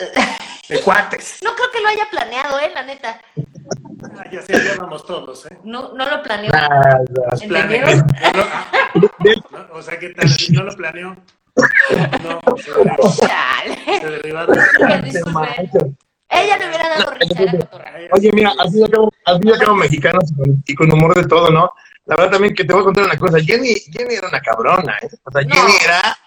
[0.69, 1.39] De cuates.
[1.43, 3.19] No creo que lo haya planeado, eh, la neta.
[4.17, 5.57] Ah, ya se llamamos todos, ¿eh?
[5.63, 6.51] No, no lo planeó.
[6.51, 7.01] Nada.
[7.41, 7.97] ¿Entendieron?
[7.99, 8.67] No, ah,
[9.51, 10.29] no, o sea, ¿qué tal?
[10.51, 11.17] ¿No lo planeó?
[12.23, 13.13] No, se derribó.
[13.19, 13.99] Chale.
[13.99, 14.57] Se derribaron.
[16.31, 17.93] Ella le hubiera dado risa a la cotorra.
[18.11, 20.63] Oye, mira, al fin y al cabo, al fin y al cabo mexicanos y con,
[20.67, 21.73] y con humor de todo, ¿no?
[22.05, 23.39] La verdad también que te voy a contar una cosa.
[23.39, 25.09] Jenny, Jenny era una cabrona, ¿eh?
[25.23, 25.55] O sea, No.
[25.55, 26.17] Jenny era,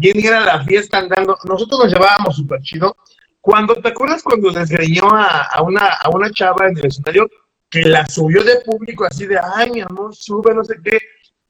[0.00, 1.36] Jenny era la fiesta andando.
[1.44, 2.96] Nosotros nos llevábamos súper chido.
[3.40, 7.28] Cuando, ¿te acuerdas cuando desgreñó a, a una, a una chava en el escenario
[7.70, 10.98] que la subió de público así de, ay, mi amor, sube, no sé qué?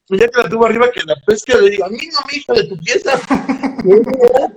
[0.08, 2.38] Y ya que la tuvo arriba, que la pesca le diga, a mí no me
[2.38, 3.20] hijo de tu fiesta.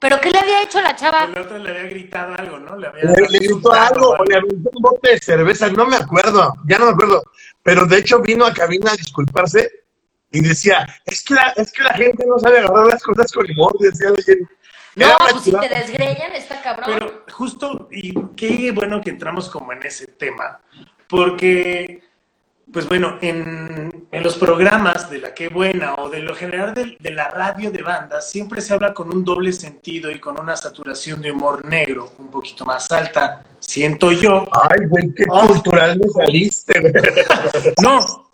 [0.00, 1.24] ¿Pero qué le había hecho la chava?
[1.24, 2.76] El otro le había gritado algo, ¿no?
[2.76, 5.96] Le había Le, le gritó algo, o le aventó un bote de cerveza, no me
[5.96, 7.22] acuerdo, ya no me acuerdo.
[7.62, 9.79] Pero de hecho vino a cabina a disculparse
[10.32, 13.50] y decía, es que la, es que la gente no sabe agarrar las cosas con
[13.50, 14.42] humor, decía Jenny.
[14.96, 16.86] No, Era pues si te desgreñan, está cabrón.
[16.92, 20.60] Pero justo, y qué bueno que entramos como en ese tema,
[21.08, 22.02] porque,
[22.72, 26.96] pues bueno, en, en los programas de la Qué Buena o de lo general de,
[26.98, 30.56] de la radio de bandas, siempre se habla con un doble sentido y con una
[30.56, 34.46] saturación de humor negro un poquito más alta, siento yo.
[34.52, 35.46] Ay, güey, qué Oh.
[35.46, 36.92] cultural me saliste, güey.
[37.82, 38.29] No,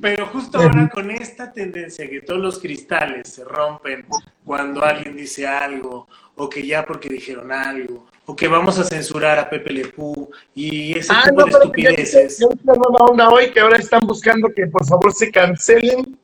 [0.00, 4.06] pero justo ahora con esta tendencia que todos los cristales se rompen
[4.44, 9.38] cuando alguien dice algo, o que ya porque dijeron algo, o que vamos a censurar
[9.38, 12.40] a Pepe Le Pew y ese Ah, tipo no, de pero que ya estupideces.
[12.64, 16.16] la nueva onda hoy que ahora están buscando que por favor se cancelen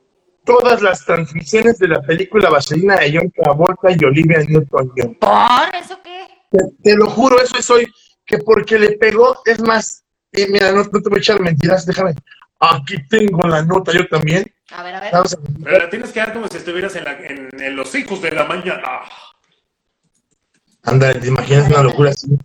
[0.45, 5.15] todas las transmisiones de la película Vaselina de John Travolta y Olivia Newton-John.
[5.15, 6.25] ¿Por eso qué?
[6.49, 7.85] Te, te lo juro, eso es hoy,
[8.25, 11.85] que porque le pegó, es más, eh, mira, no, no te voy a echar mentiras,
[11.85, 12.13] déjame.
[12.59, 14.45] Aquí tengo la nota yo también.
[14.71, 15.11] A ver, a ver.
[15.13, 17.93] Vamos a- Pero la tienes que dar como si estuvieras en, la- en- en los
[17.95, 19.01] hijos de la mañana.
[20.83, 22.37] Anda, te imaginas una locura así.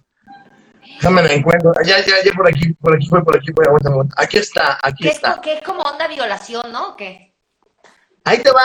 [0.96, 1.72] Déjame la encuentro.
[1.76, 3.64] Ah, Ya, ya, ya por aquí, por aquí fue, por aquí fue.
[3.66, 4.14] Aguanta, aguanta.
[4.18, 5.40] Aquí está, aquí ¿Qué es, está.
[5.40, 6.90] qué es como onda violación, ¿no?
[6.90, 7.34] ¿O ¿Qué?
[8.24, 8.64] Ahí te va.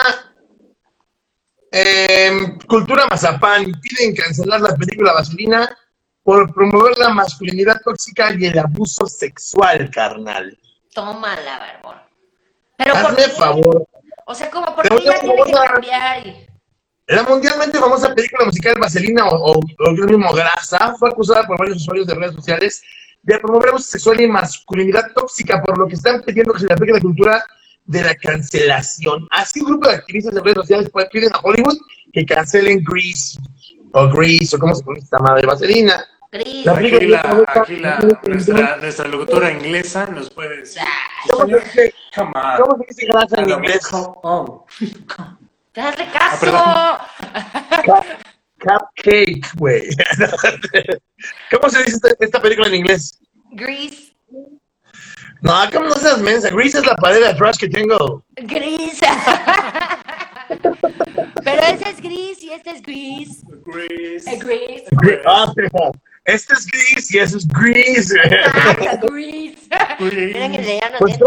[1.70, 3.64] Em, Cultura Mazapán.
[3.80, 5.68] Piden cancelar la película Vaselina
[6.22, 10.56] por promover la masculinidad tóxica y el abuso sexual, carnal.
[10.98, 11.96] Tómala, barbón.
[12.76, 13.86] Pero ¿por Hazme favor.
[14.26, 16.46] O sea, como por Te qué voy a ya tiene que cambiar y...
[17.06, 21.56] La mundialmente famosa película musical Vaselina o, o, o el mismo Grasa fue acusada por
[21.56, 22.82] varios usuarios de redes sociales
[23.22, 26.74] de promover abuso sexual y masculinidad tóxica, por lo que están pidiendo que se le
[26.74, 27.44] aplique la cultura
[27.84, 29.28] de la cancelación.
[29.30, 31.78] Así, un grupo de activistas de redes sociales piden a Hollywood
[32.12, 33.38] que cancelen Grease
[33.92, 36.04] o Grease o cómo se pronuncia esta madre Vaselina.
[36.30, 36.66] Gris.
[36.68, 40.82] Aquí la, aquí la, nuestra, nuestra locutora inglesa nos puede decir.
[41.30, 42.56] ¿Cómo se dice, Come on.
[42.60, 43.80] cómo se dice grasa en inglés?
[45.76, 46.98] Hazle Ah,
[47.80, 48.02] caso.
[48.60, 49.82] Cupcake, güey.
[51.50, 53.18] ¿Cómo se dice esta, esta película en inglés?
[53.52, 54.12] Gris.
[55.40, 56.50] No, ¿cómo no seas mensa?
[56.50, 58.24] Grease es la pared de atrás que tengo.
[58.36, 58.98] Gris.
[61.44, 63.42] Pero ese es gris y este es gris.
[63.66, 64.34] Grease.
[64.34, 64.82] Es gris.
[65.26, 65.52] Ah,
[66.28, 68.14] este es gris y eso es gris.
[68.24, 69.58] Ah, gris.
[70.00, 71.26] Miren que se llaman Pues no,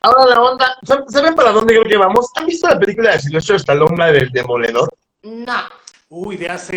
[0.00, 0.76] ahora la onda.
[0.82, 2.30] ¿sab- ¿Saben para dónde creo que vamos?
[2.36, 4.88] ¿Han visto la película de Silvestre Stallone, la del Demoledor?
[5.22, 5.62] No.
[6.10, 6.76] Uy, de hace,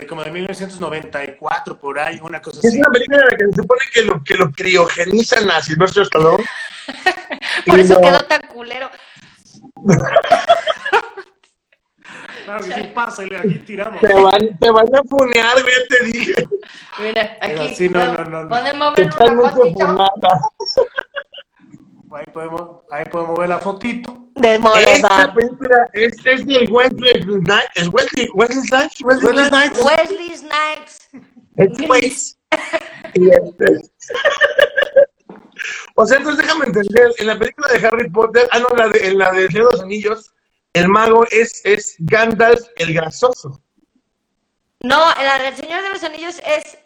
[0.00, 2.78] de como de 1994, por ahí, una cosa Es así.
[2.78, 6.44] una película en la que se supone que lo, que lo criogenizan a Silvestre Stallone.
[7.66, 8.90] Por Y eso no- quedó tan culero.
[12.44, 14.00] Claro que sí, pásale, aquí tiramos.
[14.00, 16.48] Te van, te van a funear, güey, te dije.
[16.98, 17.74] Mira, aquí.
[17.74, 18.48] sí, no, no, no, no.
[18.48, 19.10] Podemos ver
[19.86, 20.08] una.
[22.14, 24.28] Ahí podemos, ahí podemos ver la fotito.
[24.34, 24.58] de
[25.34, 27.70] película es, es del Wesley Snipes.
[27.74, 29.00] ¿Es Wesley, Wesley Snipes?
[29.02, 31.08] Wesley Wesley Snipes.
[31.56, 32.38] Wesley Snipes.
[33.14, 33.90] Este-
[35.94, 39.08] O sea, entonces déjame entender, en la película de Harry Potter, ah, no, la de,
[39.08, 40.32] en la El de los Anillos,
[40.72, 43.62] el mago es, es Gandalf el grasoso.
[44.80, 46.78] No, la del Señor de los Anillos es.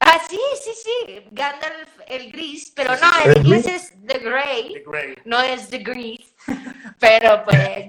[0.00, 1.26] Ah, sí, sí, sí.
[1.32, 2.72] Gandalf el gris.
[2.74, 3.74] Pero no, en ¿El inglés gris?
[3.76, 4.72] es The Grey.
[4.74, 5.14] The Grey.
[5.24, 6.34] No es The Gris.
[7.00, 7.88] Pero pues.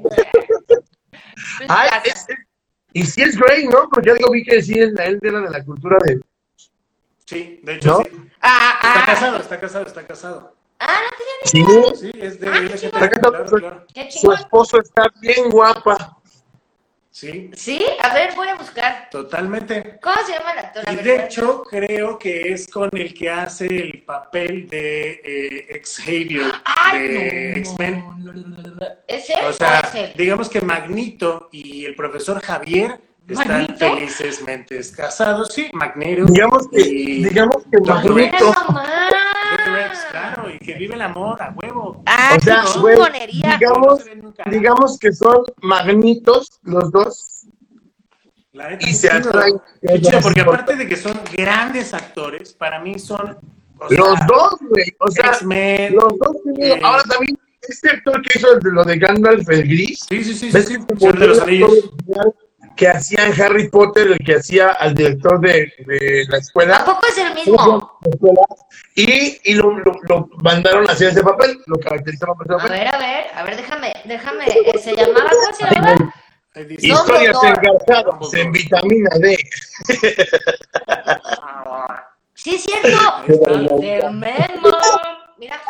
[0.67, 2.37] pues, Ay, es- es-
[2.93, 3.89] y si es Grey, ¿no?
[3.89, 6.21] Porque algo vi que sí, él él era de la cultura de...
[7.25, 7.97] Sí, de hecho ¿No?
[8.03, 8.09] sí.
[8.41, 9.05] Ah, Está ah.
[9.05, 10.55] casado, está casado, está casado.
[10.87, 13.59] Ah, no tenía ni Sí, Sí, es de Ah, qué claro, chingón.
[13.59, 13.85] claro.
[13.93, 16.11] Qué su esposo está bien guapa.
[17.11, 17.85] Sí, ¿Sí?
[18.03, 19.07] A ver, voy a buscar.
[19.09, 19.97] totalmente.
[20.03, 20.83] ¿Cómo se llama el actor?
[20.91, 26.51] Y de hecho, creo que es con el que hace el papel de eh, Xavier
[26.91, 27.59] de no.
[27.61, 28.03] X-Men.
[29.07, 30.13] ¿Es él O sea, o es él?
[30.17, 33.95] digamos que Magneto y el profesor Javier están ¿Magneto?
[33.95, 35.53] felices mentes casados.
[35.53, 36.25] Sí, Magneto.
[36.25, 39.09] Digamos que, y digamos que Doctor Magneto, ¡Mira nomás!
[39.57, 39.73] Dr.
[39.73, 42.01] Rex, claro, y que vive el amor a huevo.
[42.05, 43.57] Ah, o sea, qué chingonería.
[43.59, 44.05] digamos,
[44.49, 47.47] digamos que son magnitos los dos
[48.53, 49.55] La neta, y se atraen.
[50.23, 53.37] Porque aparte de que son grandes actores, para mí son.
[53.77, 55.31] o sea, Los dos, güey, o sea,
[55.91, 59.99] los dos tienen- eh, Ahora también, este actor que hizo lo de Gandalf el Gris,
[60.07, 61.91] Sí, sí, sí, sí, ¿ves sí, que Señor de los Anillos.
[62.75, 66.77] Que hacía en Harry Potter, el que hacía al director de, de la escuela?
[66.83, 67.99] Tampoco es el mismo.
[68.95, 72.69] Y, y lo, lo, lo mandaron a hacer ese papel, lo caracterizaron por ese A
[72.69, 74.45] ver, a ver, a ver, déjame, déjame.
[74.47, 75.29] eh, ¿Se llamaba?
[75.29, 76.13] ¿Cómo se llamaba?
[76.79, 79.37] Historias engarzadas en vitamina D.
[82.37, 82.89] Sí, es cierto.
[85.37, 85.61] Mira.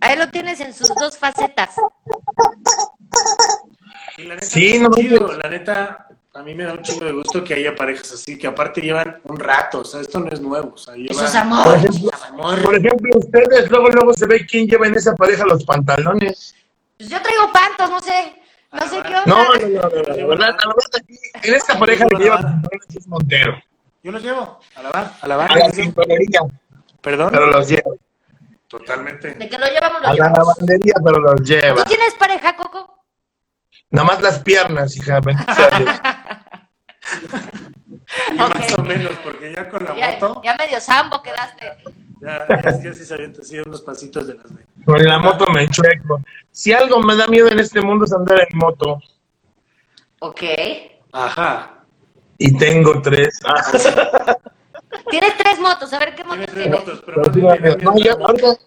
[0.00, 1.70] Ahí lo tienes en sus dos facetas.
[4.20, 5.38] Y la neta, Sí, no, chido, pues.
[5.38, 8.46] la neta, a mí me da un chingo de gusto que haya parejas así, que
[8.46, 10.94] aparte llevan un rato, o sea, esto no es nuevo, o sea.
[10.96, 11.64] Eso es amor.
[11.64, 12.62] Por ejemplo, amor.
[12.62, 16.54] por ejemplo, ustedes luego luego se ve quién lleva en esa pareja los pantalones.
[16.96, 18.34] Pues yo traigo pantos, no sé.
[18.72, 19.24] No sé qué onda.
[19.26, 20.56] No, no, no, no, no, la verdad, la verdad,
[21.02, 23.62] aquí, en esta pareja le lleva los pantalones es Montero.
[24.02, 25.52] Yo los llevo a lavar, a lavar.
[25.52, 26.40] A la cinturería,
[27.02, 27.30] Perdón.
[27.32, 27.90] pero los lleva.
[28.68, 29.34] Totalmente.
[29.34, 31.82] De que lo llevamos, lo A la lavandería, pero los lleva.
[31.82, 32.99] ¿Tú tienes pareja, Coco?
[33.90, 35.90] Nada más las piernas, hija, bendito sea Dios.
[38.32, 41.76] Y Más o menos, porque ya con la Ya, moto, ya medio sambo quedaste.
[42.20, 44.46] ya, ya, ya sí se avienta así unos pasitos de las.
[44.84, 46.20] Con la moto me enchueco.
[46.50, 48.98] Si algo me da miedo en este mundo es andar en moto.
[50.18, 50.42] Ok.
[51.12, 51.84] Ajá.
[52.38, 53.38] Y tengo tres.
[53.44, 54.36] Ah,
[55.08, 56.80] Tienes tres motos, a ver qué Tiene motos tres tienes.
[56.80, 58.58] motos, pero no, miedo.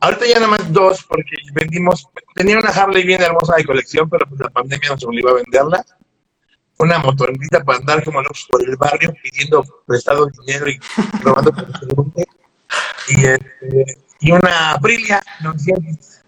[0.00, 4.26] Ahorita, ya nada más dos, porque vendimos, tenía una Harley bien hermosa de colección, pero
[4.28, 5.84] pues la pandemia nos obligó a venderla.
[6.78, 10.78] Una motorita para andar como locos por el barrio pidiendo prestado dinero y
[11.22, 12.12] robando por el segundo.
[13.08, 16.20] Y, este, y una Aprilia 900.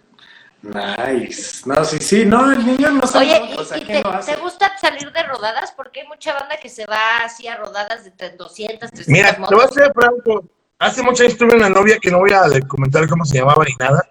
[0.62, 1.62] Nice.
[1.66, 3.26] No, sí, sí, no, el niño no sabe.
[3.40, 4.34] Oye, o sea, ¿y, y ¿quién te, hace?
[4.34, 5.72] te gusta salir de rodadas?
[5.76, 9.34] Porque hay mucha banda que se va así a rodadas de tre- 200, 300 Mira,
[9.34, 9.74] te voy a motos.
[9.74, 10.44] ser franco.
[10.78, 13.74] Hace mucho años tuve una novia que no voy a comentar cómo se llamaba ni
[13.80, 14.08] nada,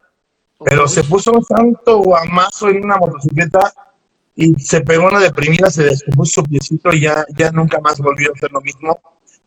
[0.65, 3.73] pero se puso un santo guamazo en una motocicleta
[4.35, 8.29] y se pegó una deprimida, se descompuso su piecito y ya, ya nunca más volvió
[8.29, 8.99] a hacer lo mismo.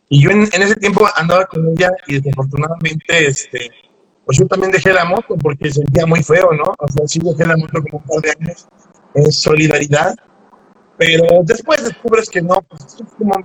[0.09, 3.69] Y yo en, en ese tiempo andaba con ella y desafortunadamente, este,
[4.25, 6.73] pues yo también dejé la moto porque sentía muy feo, ¿no?
[6.79, 8.67] O sea, sí dejé la moto como un par de años
[9.13, 10.15] en solidaridad,
[10.97, 13.35] pero después descubres que no, pues es como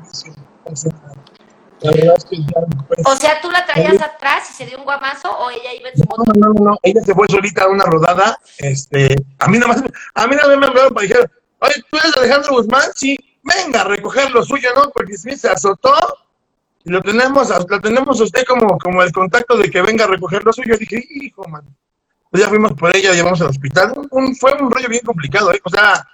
[1.87, 4.79] la verdad es que ya pues, O sea, ¿tú la traías atrás y se dio
[4.79, 6.25] un guamazo o ella iba en su moto?
[6.35, 9.83] no, no, no, ella se fue solita a una rodada, este, a mí nada más,
[10.15, 12.91] a mí nada más me hablaron para decir, oye, ¿tú eres Alejandro Guzmán?
[12.95, 14.91] Sí, venga a recoger lo suyo, ¿no?
[14.91, 15.95] Porque sí, se azotó
[16.85, 20.45] y lo tenemos, lo tenemos usted como, como el contacto de que venga a recoger
[20.45, 20.77] lo suyo.
[20.79, 21.63] dije, hijo, man.
[22.31, 23.93] Pues ya fuimos por ella, la llevamos al hospital.
[24.11, 25.61] Un- fue un rollo bien complicado, ¿eh?
[25.65, 26.07] O sea,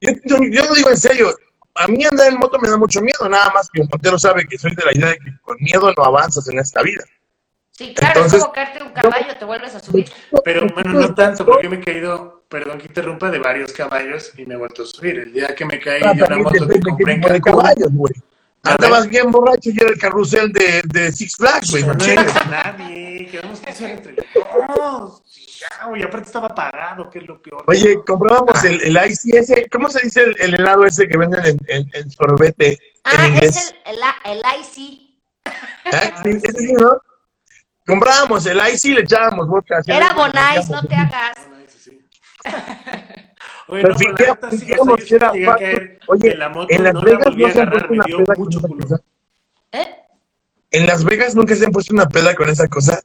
[0.00, 1.34] yo, yo, yo lo digo en serio,
[1.74, 4.56] a mí andar en moto me da mucho miedo, nada más que Montero sabe que
[4.58, 7.04] soy de la idea de que con miedo no avanzas en esta vida.
[7.72, 10.08] Sí, claro, Entonces- es como caerte de un caballo, te vuelves a subir.
[10.44, 14.30] Pero bueno, no tanto, porque yo me he caído, perdón que interrumpa, de varios caballos
[14.38, 15.18] y me he vuelto a subir.
[15.18, 17.88] El día que me caí Ah, de una también moto que compré en Cancún, caballos,
[17.92, 18.14] güey.
[18.64, 21.84] Andabas bien borracho y era el carrusel de, de Six Flags, güey.
[21.84, 25.22] no no eres nadie, quedamos que ser entre todos.
[25.96, 27.64] Y aparte estaba pagado, que es lo peor.
[27.66, 31.44] Oye, comprábamos el, el icy ese, ¿cómo se dice el, el helado ese que venden
[31.44, 34.00] en, en, en sorbete Ah, en es el, el,
[34.32, 35.00] el IC.
[35.44, 36.22] ¿Ah?
[36.22, 36.98] Sí, ese sí, ¿no?
[37.86, 39.82] Comprábamos el icy y le echábamos vodka.
[39.86, 41.34] Era Bonais, no te hagas.
[43.68, 45.46] Oye, Pero si la qué- neta, sí, o sea, digamos yo que era sí llegué
[45.48, 45.66] a fácil.
[45.66, 47.68] caer Oye, de la moto, en Las no la Vegas volví no a se han
[47.68, 49.00] agarrar, puesto me una dio mucho culo.
[49.72, 49.94] ¿Eh?
[50.70, 53.00] En Las Vegas nunca se han puesto una peda con esa cosa.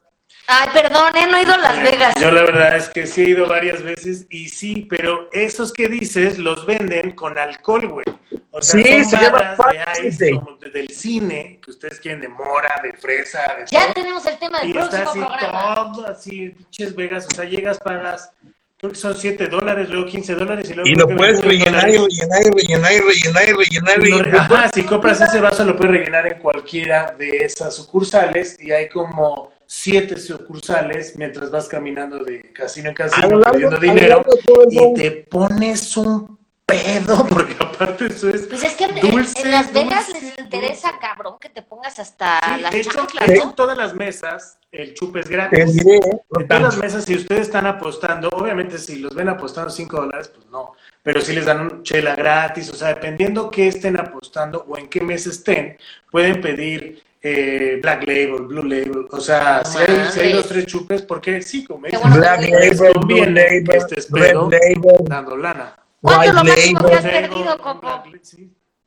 [0.52, 1.26] Ay, perdón, ¿eh?
[1.30, 2.14] No he ido a Las Vegas.
[2.20, 5.86] Yo la verdad es que sí he ido varias veces y sí, pero esos que
[5.88, 8.04] dices los venden con alcohol, güey.
[8.50, 9.56] O sea, Sí, son se llama
[10.00, 13.84] de ice como de- del cine, que ustedes quieren de mora, de fresa, de Ya
[13.84, 13.94] todo.
[13.94, 15.92] tenemos el tema del Y está así programa.
[15.94, 18.32] todo, así, pinches Vegas, o sea, llegas, pagas,
[18.80, 20.88] creo que son 7 dólares, luego 15 dólares y luego...
[20.88, 24.36] Y lo puedes 21 rellenar y rellenar y rellenar y rellenar y rellenar y rellenar.
[24.36, 28.88] Ajá, si compras ese vaso lo puedes rellenar en cualquiera de esas sucursales y hay
[28.88, 34.24] como siete sucursales mientras vas caminando de casino en casino perdiendo dinero
[34.70, 36.39] y te pones un
[36.70, 40.38] pedo, porque aparte eso es Pues es que en, dulce, en Las Vegas dulce, les
[40.38, 43.50] interesa, cabrón, que te pongas hasta Sí, las de hecho, chanclas, de hecho, ¿no?
[43.50, 45.84] en todas las mesas el chupe es gratis.
[45.84, 50.30] En todas las mesas, si ustedes están apostando, obviamente si los ven apostando 5 dólares,
[50.32, 50.74] pues no.
[51.02, 54.88] Pero si les dan un chela gratis, o sea, dependiendo qué estén apostando o en
[54.88, 55.76] qué mes estén,
[56.10, 59.06] pueden pedir eh, Black Label, Blue Label.
[59.10, 63.24] O sea, si hay, si hay dos, tres chupes, porque sí, como Black Label, Blue
[63.24, 65.74] Label, Red pedo Label, dando lana.
[66.00, 68.02] ¿Cuánto es lo máximo que has perdido, Coco?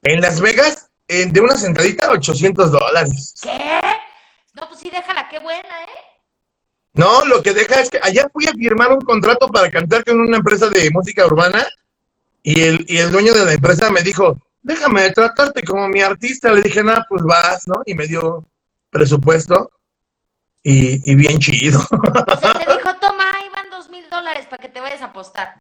[0.01, 3.35] En Las Vegas, eh, de una sentadita, 800 dólares.
[3.41, 3.81] ¿Qué?
[4.53, 6.13] No, pues sí, déjala, qué buena, ¿eh?
[6.93, 10.19] No, lo que deja es que allá fui a firmar un contrato para cantar con
[10.19, 11.65] una empresa de música urbana
[12.43, 16.51] y el, y el dueño de la empresa me dijo, déjame tratarte como mi artista.
[16.51, 17.81] Le dije, nada, pues vas, ¿no?
[17.85, 18.45] Y me dio
[18.91, 19.71] presupuesto
[20.61, 21.79] y, y bien chido.
[21.79, 25.05] O sea, te dijo, toma, ahí van dos mil dólares para que te vayas a
[25.05, 25.59] apostar.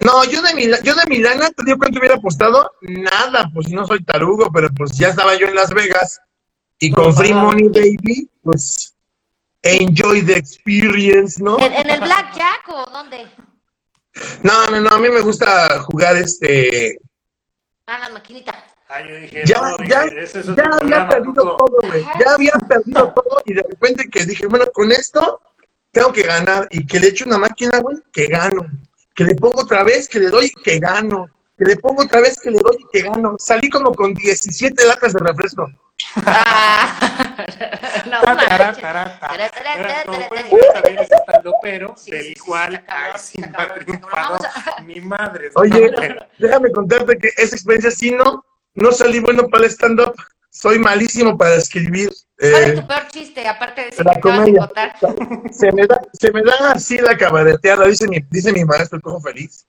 [0.00, 3.50] No, yo de mi, la- yo de mi lana, te digo cuánto hubiera apostado, nada,
[3.52, 6.20] pues no soy tarugo, pero pues ya estaba yo en Las Vegas
[6.78, 8.94] y con Free Money Baby, pues
[9.62, 11.58] enjoy the experience, ¿no?
[11.58, 13.26] ¿En, en el Blackjack o dónde?
[14.42, 16.98] No, no, no, a mí me gusta jugar este.
[17.86, 18.54] Ah, las maquinitas.
[18.88, 22.02] Ah, yo dije, Ya, no, ya, dije, ese es ya había perdido todo, güey.
[22.24, 25.40] Ya había perdido todo y de repente que dije, bueno, con esto
[25.90, 28.66] tengo que ganar y que le echo una máquina, güey, que gano.
[29.18, 31.28] Que le pongo otra vez, que le doy, que gano.
[31.58, 33.34] Que le pongo otra vez, que le doy, que gano.
[33.36, 35.68] Salí como con 17 latas de refresco.
[36.24, 37.44] Ah.
[38.08, 38.20] no,
[41.00, 42.84] estando pero del cual
[44.86, 45.50] mi madre.
[45.56, 45.90] Oye,
[46.38, 48.44] déjame contarte que esa experiencia sí no,
[48.76, 50.14] no salí bueno para el stand-up.
[50.60, 52.10] Soy malísimo para escribir.
[52.36, 54.66] ¿Cuál eh, es tu peor chiste, aparte de la de comedia.
[54.66, 54.96] contar?
[55.52, 59.02] se me da, se me da así la cabareteada, dice mi, dice mi maestro el
[59.02, 59.66] cojo feliz,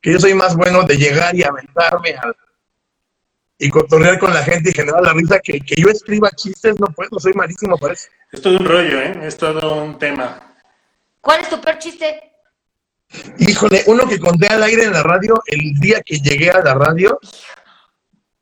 [0.00, 2.32] que yo soy más bueno de llegar y aventarme a-
[3.58, 6.86] y cotorrear con la gente y generar la risa que, que yo escriba chistes, no
[6.86, 8.08] puedo, soy malísimo para eso.
[8.32, 9.20] Es todo un rollo, ¿eh?
[9.22, 10.40] Es todo un tema.
[11.20, 12.32] ¿Cuál es tu peor chiste?
[13.38, 16.72] Híjole, uno que conté al aire en la radio, el día que llegué a la
[16.72, 17.18] radio,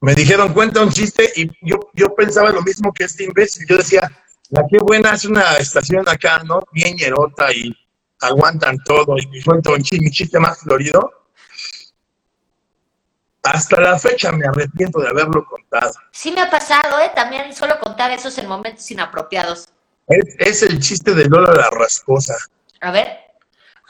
[0.00, 3.66] me dijeron, cuenta un chiste, y yo, yo pensaba lo mismo que este imbécil.
[3.66, 4.08] Yo decía,
[4.50, 6.60] la qué buena es una estación acá, ¿no?
[6.72, 7.74] Bien hierota y
[8.20, 11.12] aguantan todo, y cuento un chiste, mi chiste más florido.
[13.42, 15.92] Hasta la fecha me arrepiento de haberlo contado.
[16.10, 17.10] Sí me ha pasado, ¿eh?
[17.14, 19.68] También suelo contar esos en momentos inapropiados.
[20.06, 22.34] Es, es el chiste de Lola la rasposa.
[22.80, 23.27] A ver.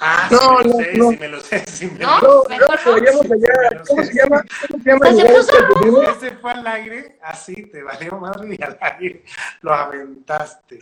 [0.01, 1.11] Ah, No, sí me lo no, sé, no.
[1.11, 2.21] sí me lo sé, sí me No.
[2.21, 3.83] lo No, vayamos allá.
[3.89, 4.45] ¿Cómo se llama?
[4.69, 4.99] ¿Cómo se llama?
[4.99, 6.27] Pues el se lugar puso este que?
[6.29, 9.25] Ese fue al aire, así te valió madre y al aire
[9.63, 10.79] lo aventaste.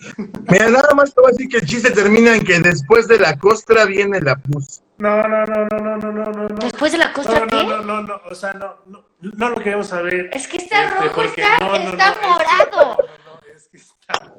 [0.50, 3.18] Mira, nada más te voy a decir que el chiste termina en que después de
[3.18, 4.82] la costra viene la pus.
[4.98, 6.48] No, no, no, no, no, no, no, no.
[6.48, 6.56] no.
[6.56, 7.56] Después de la costra, no, ¿qué?
[7.56, 10.30] no, no, no, no, o sea, no, no, no lo queremos saber.
[10.32, 12.96] Es que está Este, rojo, está, no, no, no, está morado.
[12.98, 14.34] No, no, es que está.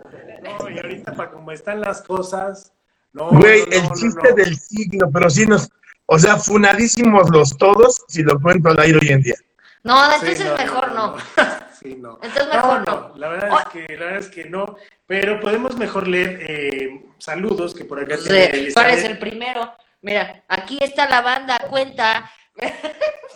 [0.60, 2.74] No, y ahorita para como están las cosas.
[3.14, 4.36] No, Güey, no, el no, chiste no.
[4.36, 5.70] del siglo, pero sí nos.
[6.06, 9.36] O sea, funadísimos los todos si lo cuento al aire hoy en día.
[9.84, 11.16] No, Sí, entonces no, mejor no.
[11.80, 12.18] Sí, no.
[12.24, 13.14] Entonces mejor no.
[13.18, 14.78] La verdad es que, la verdad es que no.
[15.06, 18.98] Pero podemos mejor leer eh, saludos que por acá Pues, tiene ¿Cuál Elizabeth.
[18.98, 19.74] es el primero?
[20.02, 22.30] Mira, aquí está la banda, cuenta.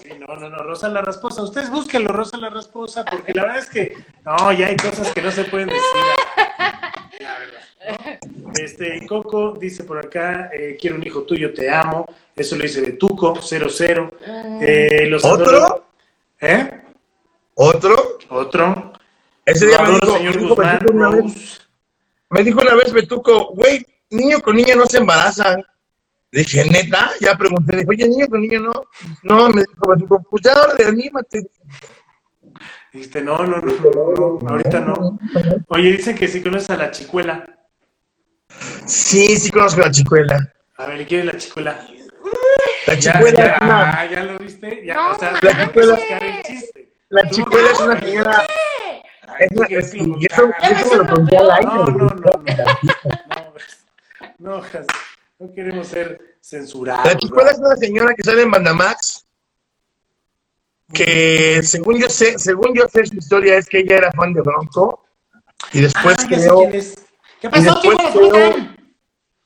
[0.01, 1.43] Sí, no, no, no, Rosa la Rasposa.
[1.43, 3.95] Ustedes búsquenlo, Rosa la Rasposa, porque la verdad es que
[4.26, 5.84] no, ya hay cosas que no se pueden decir.
[7.19, 7.59] La verdad.
[8.55, 12.05] Este, Coco dice por acá, eh, quiero un hijo tuyo, te amo.
[12.36, 14.11] Eso lo dice Betuco, 00.
[14.61, 15.45] Eh, los ¿Otro?
[15.45, 15.86] adoro-
[16.39, 16.82] ¿Eh?
[17.55, 18.93] Otro, Otro.
[19.45, 21.61] ese día me dijo, señor me dijo Guzmán, una vez,
[22.29, 25.63] me dijo una vez Betuco, güey, niño con niña no se embarazan.
[26.32, 28.71] Le dije, neta, ya pregunté, dijo, oye, niño con niña no.
[29.23, 31.49] No, me dijo Betuco, pues ya, órale, anímate.
[32.93, 35.19] Dijiste, no, no, no, no, no, ahorita no.
[35.67, 37.45] Oye, dicen que si conoces a la chicuela.
[38.85, 40.53] Sí, sí conozco a la chicuela.
[40.77, 41.87] A ver, ¿quién es la chicuela?
[42.87, 44.85] La chicuela ya, es una, ah, ya lo viste.
[44.85, 46.93] Ya, No o sea, la chicuela buscar el chiste.
[47.09, 48.45] la chicuela es una señora,
[49.27, 51.65] Ay, es ¿tú una, es, que lo y eso, lo conté al aire.
[51.67, 52.43] No, no, no, no.
[54.39, 54.87] No, no, Jas,
[55.39, 57.05] no queremos ser censurados.
[57.05, 59.25] La chicuela es una señora que sale en Bandamax,
[60.93, 64.41] que según yo sé, según yo sé su historia es que ella era fan de
[64.41, 65.05] Bronco
[65.73, 66.95] y después Ah, ya sé creó, quién es.
[67.41, 68.29] ¿Qué y pasó, después chicos?
[68.29, 68.55] creó,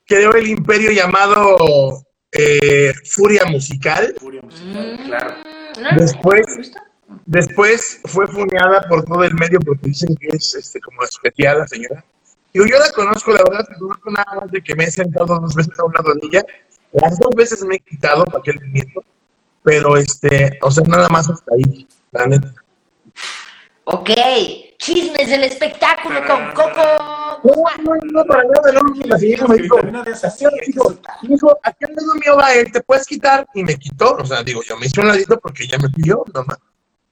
[0.06, 4.14] creó el imperio llamado eh, Furia Musical.
[4.20, 5.36] Furia musical, claro.
[5.78, 5.90] Mm, ¿no?
[5.98, 6.72] Después,
[7.26, 11.68] después fue funeada por todo el medio porque dicen que es este, como especial la
[11.68, 12.04] señora.
[12.54, 15.40] Digo, yo la conozco, la verdad, que conozco nada más de que me he sentado
[15.40, 16.46] dos veces a un lado de ella.
[16.92, 19.04] Las dos veces me he quitado, para que le miento.
[19.64, 22.54] Pero, este, o sea, nada más hasta ahí, la neta.
[23.88, 24.10] Ok,
[24.80, 26.82] chismes del espectáculo con Coco.
[27.44, 30.56] No, no, no, para nada, no, la señora me dijo, Vitamina D es así, "Así,
[30.56, 31.16] hay que dijo, soltar.
[31.22, 34.26] me dijo, aquí al lado mío va él, te puedes quitar, y me quitó, o
[34.26, 36.58] sea, digo, yo me hice un ladito porque ella me pidió, nomás,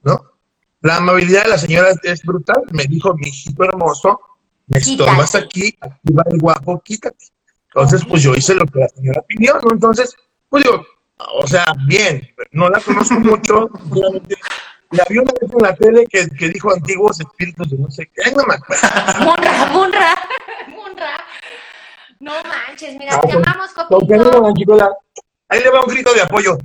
[0.02, 0.32] ¿no?
[0.80, 4.20] La amabilidad de la señora es brutal, me dijo, mi hijito hermoso,
[4.66, 7.26] me estorbas aquí, aquí va el guapo, quítate.
[7.68, 9.70] Entonces, pues yo hice lo que la señora pidió, ¿no?
[9.72, 10.14] Entonces,
[10.48, 10.84] pues digo,
[11.40, 14.36] o sea, bien, no la conozco mucho, solamente
[14.90, 18.10] la vi una vez en la tele que, que dijo antiguos espíritus de no sé
[18.14, 18.88] qué, no me acuerdo.
[19.24, 20.14] Munra, Munra,
[20.68, 21.24] Munra.
[22.20, 23.70] No manches, mira, te amamos,
[24.56, 24.88] Chicola.
[25.48, 26.56] Ahí le va un grito de apoyo.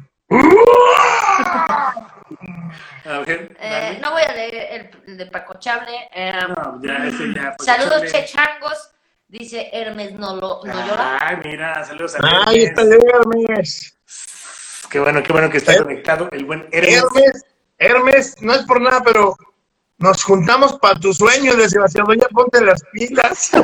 [3.05, 6.09] A ver, Eh, no voy a leer el, el de Paco Chable.
[6.13, 7.55] eh, No, ya, ese ya.
[7.57, 8.25] pues, saludos, échale.
[8.25, 8.91] chechangos.
[9.27, 11.17] Dice Hermes no, lo, no llora.
[11.21, 12.69] Ay, mira, saludos a Ahí Hermes.
[12.69, 13.95] está el Hermes.
[14.89, 16.97] Qué bueno, qué bueno que está Eh, conectado el buen Hermes.
[16.97, 17.45] Hermes,
[17.79, 19.35] Hermes, no es por nada, pero
[19.97, 22.13] nos juntamos para tu sueño, desgraciado.
[22.13, 23.51] Ya ponte las pilas.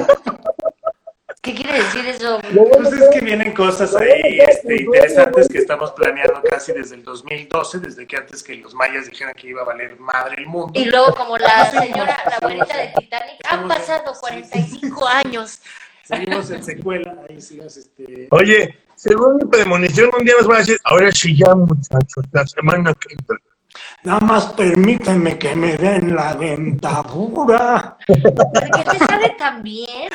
[1.42, 2.40] ¿Qué quiere decir eso?
[2.42, 7.80] Pues es que vienen cosas ahí este, interesantes que estamos planeando casi desde el 2012,
[7.82, 10.72] desde que antes que los mayas dijeran que iba a valer madre el mundo.
[10.74, 15.62] Y luego, como la señora, la abuelita de Titanic, han pasado 45 años.
[16.04, 18.28] Seguimos en secuela, ahí sigas este...
[18.32, 22.48] Oye, según mi premonición, un día nos van a decir, ahora sí ya, muchachos, la
[22.48, 23.38] semana que entra.
[24.06, 27.98] Nada más permíteme que me den la dentadura.
[28.06, 30.10] ¿Por qué te sale tan bien?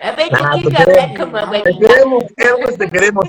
[0.00, 3.24] A ver, Ah, chiquito, te a ver, queremos, como te queremos, Hermes, te queremos.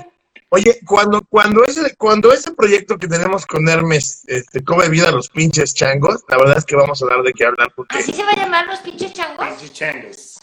[0.50, 5.12] Oye, cuando, cuando, ese, cuando ese proyecto que tenemos con Hermes este, come vida a
[5.12, 8.12] los pinches changos, la verdad es que vamos a dar de qué hablar porque ¿Así
[8.12, 9.46] se va a llamar los pinches changos?
[9.48, 10.38] Pinche changues.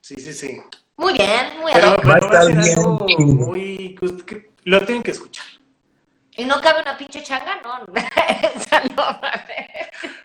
[0.00, 0.62] Sí, sí, sí.
[0.96, 2.08] Muy bien, muy Pero, bien.
[2.08, 3.96] Va a pero va a estar bien muy...
[4.24, 5.44] que Lo tienen que escuchar.
[6.36, 7.60] ¿Y no cabe una pinche changa?
[7.62, 7.84] No,
[8.54, 9.20] esa no.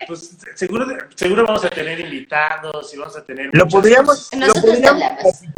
[0.07, 0.86] Pues seguro,
[1.16, 3.49] seguro vamos a tener invitados y vamos a tener...
[3.53, 4.47] lo podríamos, cosas.
[4.47, 5.03] lo podríamos.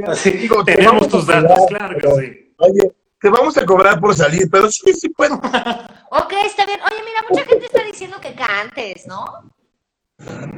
[0.08, 2.54] Así, Digo, te tenemos tus cobrar, datos, claro que pero, sí.
[2.58, 5.36] Oye, te vamos a cobrar por salir, pero sí, sí puedo.
[5.36, 6.80] Ok, está bien.
[6.82, 9.26] Oye, mira, mucha gente está diciendo que cantes, ¿no?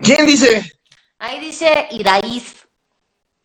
[0.01, 0.73] ¿Quién dice?
[1.19, 2.64] Ahí dice Iraíz.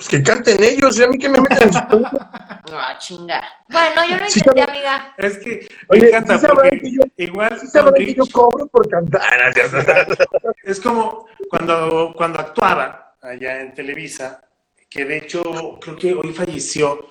[0.01, 1.79] Pues que canten ellos, y a mí que me meten en su
[2.71, 3.43] No, chinga.
[3.69, 5.15] Bueno, yo lo Sí, intenté, sabe- amiga.
[5.19, 8.25] Es que Oye, me encanta ¿sí sabrán porque que yo- igual ¿Sí sabrán que yo
[8.33, 9.53] cobro por cantar?
[10.65, 14.43] Es como cuando, cuando actuaba allá en Televisa,
[14.89, 15.43] que de hecho
[15.83, 17.07] creo que hoy falleció.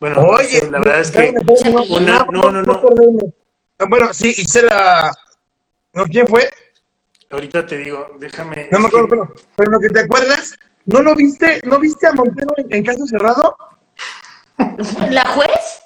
[0.00, 1.34] Bueno, no Oye, sé, la verdad es que
[1.88, 2.82] una- no, no, no.
[3.78, 5.12] Ah, Bueno, sí, Isela.
[5.92, 6.04] ¿No?
[6.06, 6.50] ¿Quién fue?
[7.30, 8.68] ahorita te digo, déjame.
[8.72, 10.56] No me acuerdo, pero, pero lo que te acuerdas,
[10.86, 11.60] ¿no lo viste?
[11.64, 13.56] ¿No viste a Montero en, en caso cerrado?
[15.10, 15.80] ¿La juez?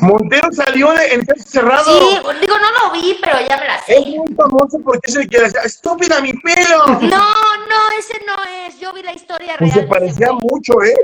[0.00, 1.84] Montero salió de- en caso cerrado.
[1.98, 3.98] Sí, digo, no lo vi, pero ya me la sé.
[3.98, 6.86] Es muy famoso porque es el que decía, estúpida mi pelo.
[6.86, 8.34] No, no, ese no
[8.66, 8.78] es.
[8.78, 9.84] Yo vi la historia Pues real.
[9.84, 10.94] se parecía mucho, ¿eh?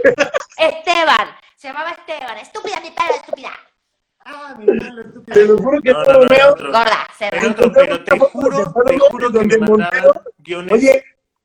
[0.59, 1.29] Esteban.
[1.57, 2.39] Se llamaba Esteban.
[2.39, 3.51] Estúpida, mi pelo, estúpida.
[4.27, 5.35] Ah, mira, la estúpida.
[5.35, 6.53] Te lo juro que No, todo no, no, veo.
[6.53, 6.67] otro.
[6.67, 10.23] Gorda, se Pero, pero te juro, te juro que me Montero-
[10.71, 11.05] Oye,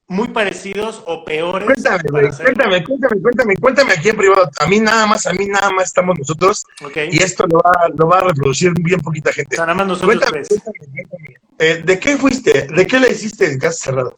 [0.09, 1.65] muy parecidos o peores.
[1.65, 4.49] cuéntame, cuéntame, cuéntame, cuéntame, cuéntame aquí en privado.
[4.59, 6.63] A mí nada más, a mí nada más estamos nosotros
[7.11, 9.55] y esto lo va, lo va a reproducir bien poquita O gente.
[9.55, 10.47] sea, nada más nosotros Cuéntame, tres.
[10.49, 11.35] cuéntame, cuéntame.
[11.59, 12.67] Eh, ¿De qué fuiste?
[12.67, 14.15] ¿De qué le hiciste en caso cerrado?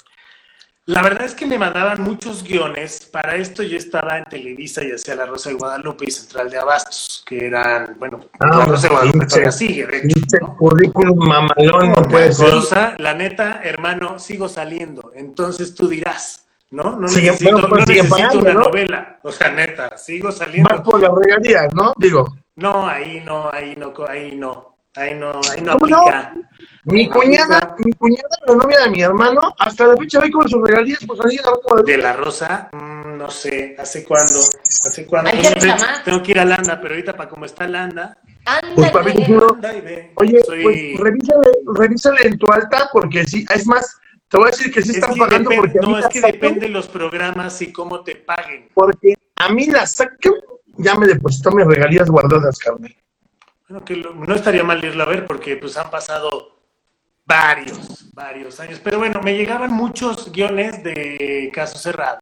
[0.87, 3.07] La verdad es que me mandaban muchos guiones.
[3.11, 6.57] Para esto yo estaba en Televisa y hacía La Rosa de Guadalupe y Central de
[6.57, 10.37] Abastos, que eran, bueno, Ah, La Rosa de Guadalupe todavía sigue, de hecho.
[10.41, 10.57] ¿no?
[10.57, 12.49] currículum mamalón, no puede ser.
[12.49, 15.11] Cosa, la neta, hermano, sigo saliendo.
[15.15, 16.97] Entonces tú dirás, ¿no?
[16.99, 18.59] No Sigue- necesito, bueno, pues no necesito pagando, una ¿no?
[18.61, 19.19] novela.
[19.21, 20.81] O sea, neta, sigo saliendo.
[20.83, 21.93] por las regalías, ¿no?
[21.97, 24.71] Digo, No, ahí no, ahí no, ahí no.
[24.93, 26.03] Ahí no, ahí no ¿Cómo no?
[26.85, 30.47] Mi No, cuñada, mi cuñada, la novia de mi hermano, hasta la fecha ve con
[30.49, 34.39] sus regalías, pues ahí la como De la Rosa, mm, no sé, ¿hace cuándo?
[34.63, 35.31] ¿Hace cuándo?
[35.31, 35.73] No sé,
[36.03, 38.17] tengo que ir a Landa, pero ahorita para cómo está Landa,
[38.75, 39.23] Pues para mí,
[39.83, 40.11] ve.
[40.15, 44.51] Oye, Soy- pues revísale, revísale en tu alta, porque sí, es más, te voy a
[44.51, 46.59] decir que sí es están que pagando porque a mí no, es que sacan, depende
[46.61, 48.69] de los programas y cómo te paguen.
[48.73, 50.33] porque a mí la sacan,
[50.77, 52.95] ya me depositó mis regalías guardadas, carnal.
[53.69, 56.60] Bueno, que lo- no estaría mal irlo a ver porque pues han pasado
[57.31, 58.79] varios, varios años.
[58.83, 62.19] Pero bueno, me llegaban muchos guiones de caso cerrado.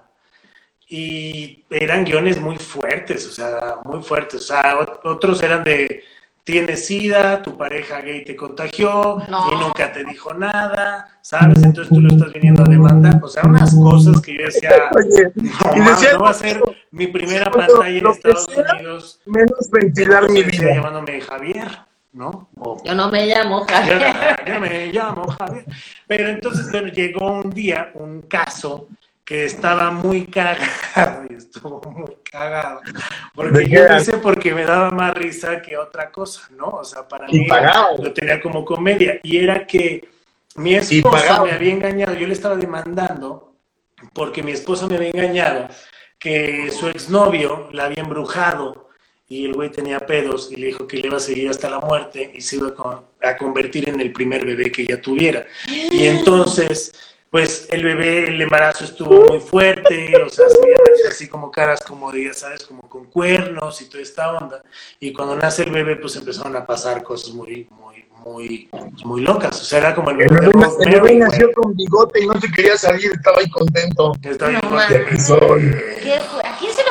[0.87, 4.41] Y eran guiones muy fuertes, o sea, muy fuertes.
[4.41, 6.03] O sea, ot- otros eran de
[6.43, 9.51] tienes sida, tu pareja gay te contagió No.
[9.51, 11.61] y nunca te dijo nada, ¿sabes?
[11.61, 13.19] Entonces tú lo estás viniendo a demandar.
[13.21, 16.59] O sea, unas cosas que yo decía, Oye, no, y decía no va a ser
[16.89, 19.21] mi primera pantalla en Estados sea, Unidos.
[19.27, 20.73] menos ventilar mi vida.
[20.73, 21.67] llamándome Javier,
[22.13, 22.49] ¿no?
[22.57, 24.15] O Yo no me llamo yo, Javier.
[24.47, 25.65] yo me llamo Javier.
[26.07, 28.87] Pero entonces, bueno, llegó un día un caso
[29.23, 32.81] que estaba muy cagado y estuvo muy cagado.
[33.35, 36.65] Porque ¿De yo lo hice porque me daba más risa que otra cosa, ¿no?
[36.67, 37.97] O sea, para Y mí pagado.
[38.01, 39.19] lo tenía como comedia.
[39.21, 40.09] Y era que
[40.55, 43.53] mi esposa me había engañado, yo le estaba demandando
[44.13, 45.67] porque mi esposa me había engañado
[46.17, 48.88] que su exnovio la había embrujado
[49.29, 51.79] y el güey tenía pedos y le dijo que le iba a seguir hasta la
[51.79, 55.45] muerte y se iba a con- a convertir en el primer bebé que ella tuviera.
[55.67, 56.91] Y entonces,
[57.29, 61.79] pues el bebé, el embarazo estuvo muy fuerte, o sea, se veían así como caras
[61.87, 64.63] como de, ya sabes, como con cuernos y toda esta onda.
[64.99, 68.67] Y cuando nace el bebé, pues empezaron a pasar cosas muy, muy, muy,
[69.05, 69.61] muy locas.
[69.61, 72.25] O sea, era como el El bebé de bebé, el bebé nació con bigote y
[72.25, 74.13] no se quería salir, estaba ahí contento.
[74.23, 74.59] Estaba No.
[76.01, 76.41] ¿Qué fue?
[76.43, 76.83] ¿A quién se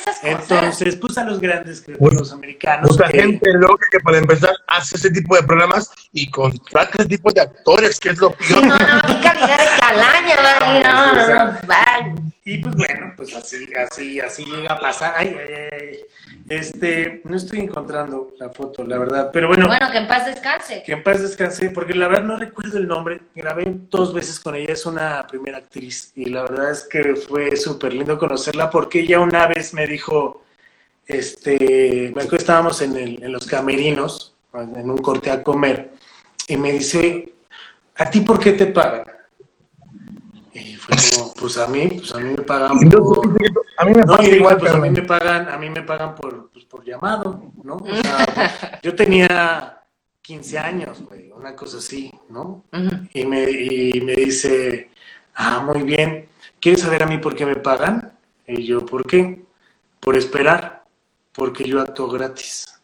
[0.00, 0.50] esas cosas?
[0.50, 2.90] Entonces, pues a los grandes creativos americanos.
[2.92, 7.08] Mucha que- gente loca que para empezar hace ese tipo de programas y contrata ese
[7.08, 8.66] tipo de actores, que es lo peor.
[8.66, 9.20] No, no,
[9.96, 12.30] no, no, no.
[12.44, 15.14] Y pues bueno, pues así, así, así llega a pasar.
[15.16, 15.98] Ay, ay, ay.
[16.48, 19.30] Este, no estoy encontrando la foto, la verdad.
[19.32, 20.82] Pero bueno, Bueno, que en paz descanse.
[20.84, 23.20] que en paz descanse, porque la verdad no recuerdo el nombre.
[23.34, 26.12] Grabé dos veces con ella, es una primera actriz.
[26.16, 30.42] Y la verdad es que fue súper lindo conocerla, porque ella una vez me dijo,
[31.06, 35.90] este, me estábamos en, el- en los camerinos, en un corte a comer,
[36.48, 37.32] y me dice,
[37.96, 39.04] ¿a ti por qué te pagan?
[40.52, 43.26] Y fue como, pues a mí, pues a mí me pagan por...
[43.76, 46.50] a mí me No, igual, pues a mí me pagan, a mí me pagan por,
[46.50, 47.76] pues, por llamado, ¿no?
[47.76, 49.84] O sea, yo tenía
[50.22, 52.64] 15 años, güey, una cosa así, ¿no?
[53.14, 54.90] Y me, y me dice,
[55.34, 56.28] ah, muy bien,
[56.60, 58.12] ¿quieres saber a mí por qué me pagan?
[58.46, 59.44] Y yo, ¿por qué?
[60.00, 60.84] Por esperar,
[61.32, 62.79] porque yo actúo gratis.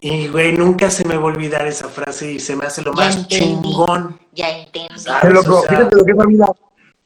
[0.00, 2.92] Y, güey, nunca se me va a olvidar esa frase y se me hace lo
[2.94, 3.44] Ya más entendí.
[3.44, 4.18] chingón.
[4.32, 4.88] Ya entendí.
[5.30, 6.46] loco, O sea, fíjate lo que es la vida.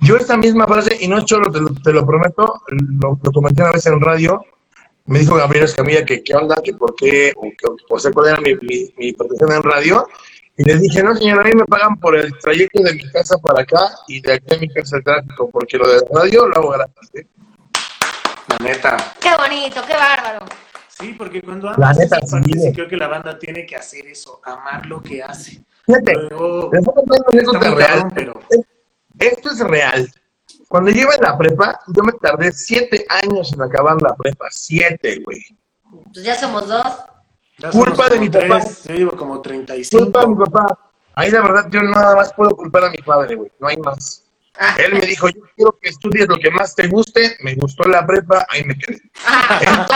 [0.01, 3.33] Yo esta misma frase, y no es cholo, te lo, te lo prometo, lo, lo
[3.33, 4.45] comenté una vez en radio,
[5.07, 8.29] me dijo Gabriel Escamilla que qué onda, que por qué, o, que, o sea, cuál
[8.29, 10.07] era mi, mi, mi protección en radio,
[10.57, 13.39] y le dije, no señor, a mí me pagan por el trayecto de mi casa
[13.39, 16.57] para acá y de aquí a mi casa el tráfico, porque lo de radio lo
[16.57, 17.11] hago gratis.
[17.15, 17.27] ¿eh?
[18.49, 18.97] La neta.
[19.21, 20.45] Qué bonito, qué bárbaro.
[20.99, 22.61] Sí, porque cuando La amas neta, esa parte, sí.
[22.61, 25.63] sí creo que la banda tiene que hacer eso, amar lo que hace.
[25.87, 26.71] Fíjate, Luego,
[27.29, 27.89] anécdota muy real.
[27.91, 28.41] cabrón, pero
[29.19, 30.09] Esto es real.
[30.69, 34.47] Cuando yo iba en la prepa, yo me tardé siete años en acabar la prepa.
[34.51, 35.43] Siete, güey.
[36.13, 36.85] Pues ya somos dos.
[37.59, 38.61] ya Culpa somos de mi papá.
[38.61, 40.03] tres, Yo llevo como 35.
[40.05, 40.79] Culpa de mi papá.
[41.17, 43.51] Ahí la verdad yo nada más puedo culpar a mi padre, güey.
[43.61, 44.25] No hay más.
[44.59, 47.37] Ah, Él me dijo, yo quiero que estudies lo que más te guste.
[47.41, 49.01] Me gustó la prepa, ahí me quedé.
[49.27, 49.87] ah,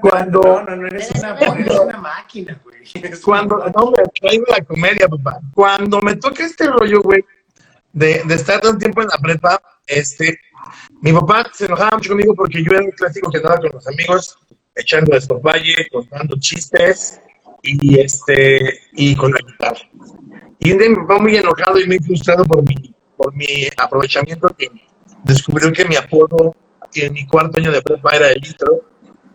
[0.00, 2.82] Cuando- No, no, no eres una, eres una máquina, güey.
[3.24, 5.40] Cuando, no, me traigo la comedia, papá.
[5.54, 7.24] Cuando me toca este rollo, güey,
[7.92, 10.38] de, de estar tanto tiempo en la prepa, este,
[11.00, 13.86] mi papá se enojaba mucho conmigo porque yo era un clásico que andaba con los
[13.88, 14.38] amigos
[14.74, 17.20] echando despapalle, contando chistes
[17.62, 19.80] y este, y con la guitarra.
[20.60, 24.48] Y un día mi papá muy enojado y muy frustrado por mi, por mi aprovechamiento
[24.56, 24.68] que
[25.24, 26.54] descubrió que mi apodo
[26.94, 28.82] en mi cuarto año de prepa era el litro,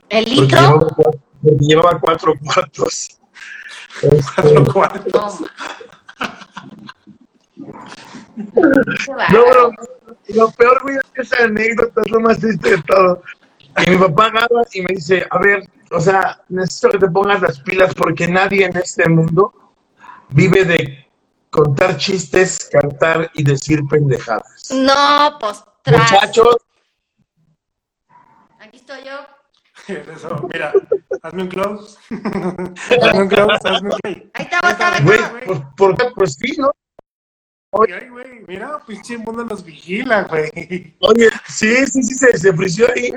[0.10, 0.60] ¿El porque litro?
[0.60, 3.20] llevaba, cuatro- porque llevaba cuatro cuartos.
[4.02, 5.42] Este, cuatro cuartos.
[9.32, 9.72] No.
[10.30, 13.22] Lo peor, güey, es que esa anécdota es lo más triste de todo.
[13.86, 17.42] Y mi papá agarra y me dice, a ver, o sea, necesito que te pongas
[17.42, 19.54] las pilas porque nadie en este mundo
[20.30, 21.08] vive de
[21.50, 24.70] contar chistes, cantar y decir pendejadas.
[24.72, 26.12] No, pues tras.
[26.12, 26.58] Muchachos,
[28.60, 29.20] Aquí estoy yo.
[30.16, 30.74] Eso, mira,
[31.22, 31.98] hazme un close.
[32.10, 34.32] hazme un close, hazme un play.
[34.34, 35.20] Ahí estaba, estaba, güey,
[35.78, 36.06] ¿por qué?
[36.16, 36.72] Pues sí, ¿no?
[37.72, 40.96] Ay, güey, mira, pinche mundo nos vigila, güey.
[41.00, 43.12] Oye, sí, sí, sí, se, se frició ahí.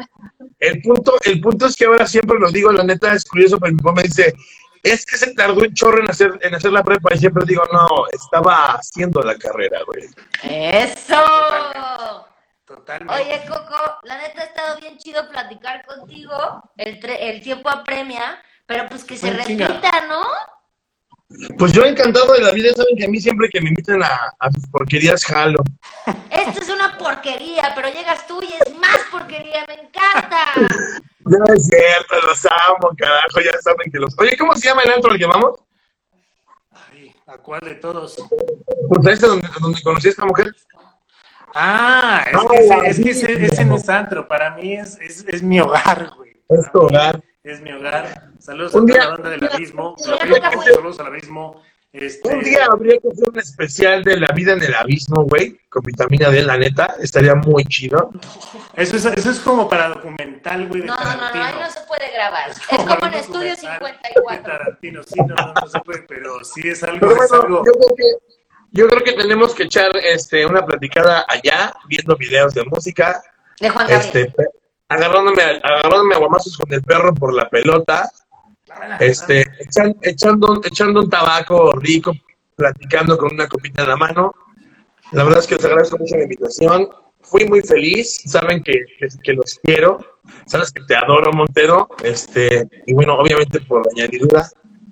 [0.58, 3.72] El punto, el punto es que ahora siempre lo digo, la neta es curioso, pero
[3.72, 4.34] mi papá me dice,
[4.82, 7.62] es que se tardó un chorro en hacer, en hacer la prepa, y siempre digo,
[7.72, 10.08] no, estaba haciendo la carrera, güey.
[10.42, 12.26] Eso.
[12.74, 13.12] Totalmente.
[13.20, 16.62] Oye, Coco, la neta ha estado bien chido platicar contigo.
[16.76, 20.22] El, tre- el tiempo apremia, pero pues que se Pues, repita, ¿no?
[21.58, 24.32] Pues yo encantado de la vida, saben que a mí siempre que me invitan a,
[24.38, 25.58] a sus porquerías, jalo.
[26.30, 30.46] Esto es una porquería, pero llegas tú y es más porquería, me encanta.
[31.22, 34.18] No es cierto, los amo, carajo, ya saben que los...
[34.18, 35.60] Oye, ¿cómo se llama el antro al que vamos?
[36.72, 38.16] Ay, ¿a cuál de todos?
[38.88, 40.52] Pues ese donde, donde conocí a esta mujer.
[41.54, 45.24] Ah, es que ese, es que ese, ese no es antro, para mí es, es,
[45.26, 46.36] es mi hogar, güey.
[46.48, 47.20] Es tu hogar.
[47.42, 48.28] Es mi hogar.
[48.38, 49.94] Saludos Un a toda día- la banda del abismo.
[49.98, 51.62] un día- Saludos, al abismo.
[51.92, 55.58] Este, Un día habría que hacer un especial de la vida en el abismo, güey,
[55.68, 58.10] con vitamina D, la neta, estaría muy chido.
[58.76, 61.80] Eso es, eso es como para documental, güey, No, no, no, no, ahí no se
[61.88, 62.50] puede grabar.
[62.50, 63.88] Es Como como en Estudio documental De
[64.30, 64.42] 54.
[64.52, 67.64] Tarantino, sí, no, no, no se puede, pero sí es algo, Pero es bueno, algo.
[67.66, 68.04] yo creo que,
[68.72, 73.22] yo creo que tenemos que echar este, una platicada allá, viendo videos de música,
[73.60, 74.26] De Juan Gabriel.
[74.28, 74.46] este,
[74.88, 78.08] agarrándome, a- agarrándome a guamazos con el perro por la pelota,
[79.00, 82.12] este, echan- echando, echando un tabaco rico,
[82.56, 84.34] platicando con una copita en la mano.
[85.12, 86.88] La verdad es que les agradezco mucho la invitación.
[87.22, 89.98] Fui muy feliz, saben que, que, que los quiero,
[90.46, 94.48] sabes que te adoro, Montero, este, y bueno, obviamente por añadidura.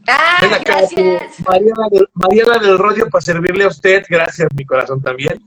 [0.08, 1.40] Ah, Ven acá, gracias.
[1.46, 5.38] Mariana del, Mariana del Rodio, para servirle a usted, gracias, mi corazón también.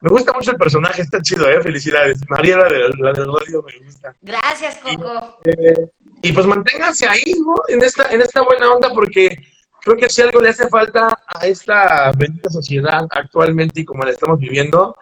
[0.00, 1.62] Me gusta mucho el personaje, está chido, ¿eh?
[1.62, 2.20] Felicidades.
[2.28, 4.14] Mariana del, la del Rodio me gusta.
[4.22, 5.38] Gracias, Coco.
[5.44, 5.90] Eh,
[6.22, 7.54] y pues manténganse ahí, ¿no?
[7.68, 9.36] En esta, en esta buena onda, porque
[9.82, 14.10] creo que si algo le hace falta a esta bendita sociedad actualmente y como la
[14.10, 14.96] estamos viviendo,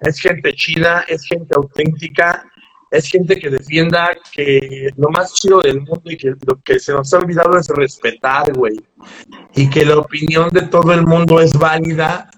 [0.00, 2.44] es gente chida, es gente auténtica,
[2.94, 6.92] es gente que defienda que lo más chido del mundo y que lo que se
[6.92, 8.76] nos ha olvidado es respetar, güey.
[9.54, 12.30] Y que la opinión de todo el mundo es válida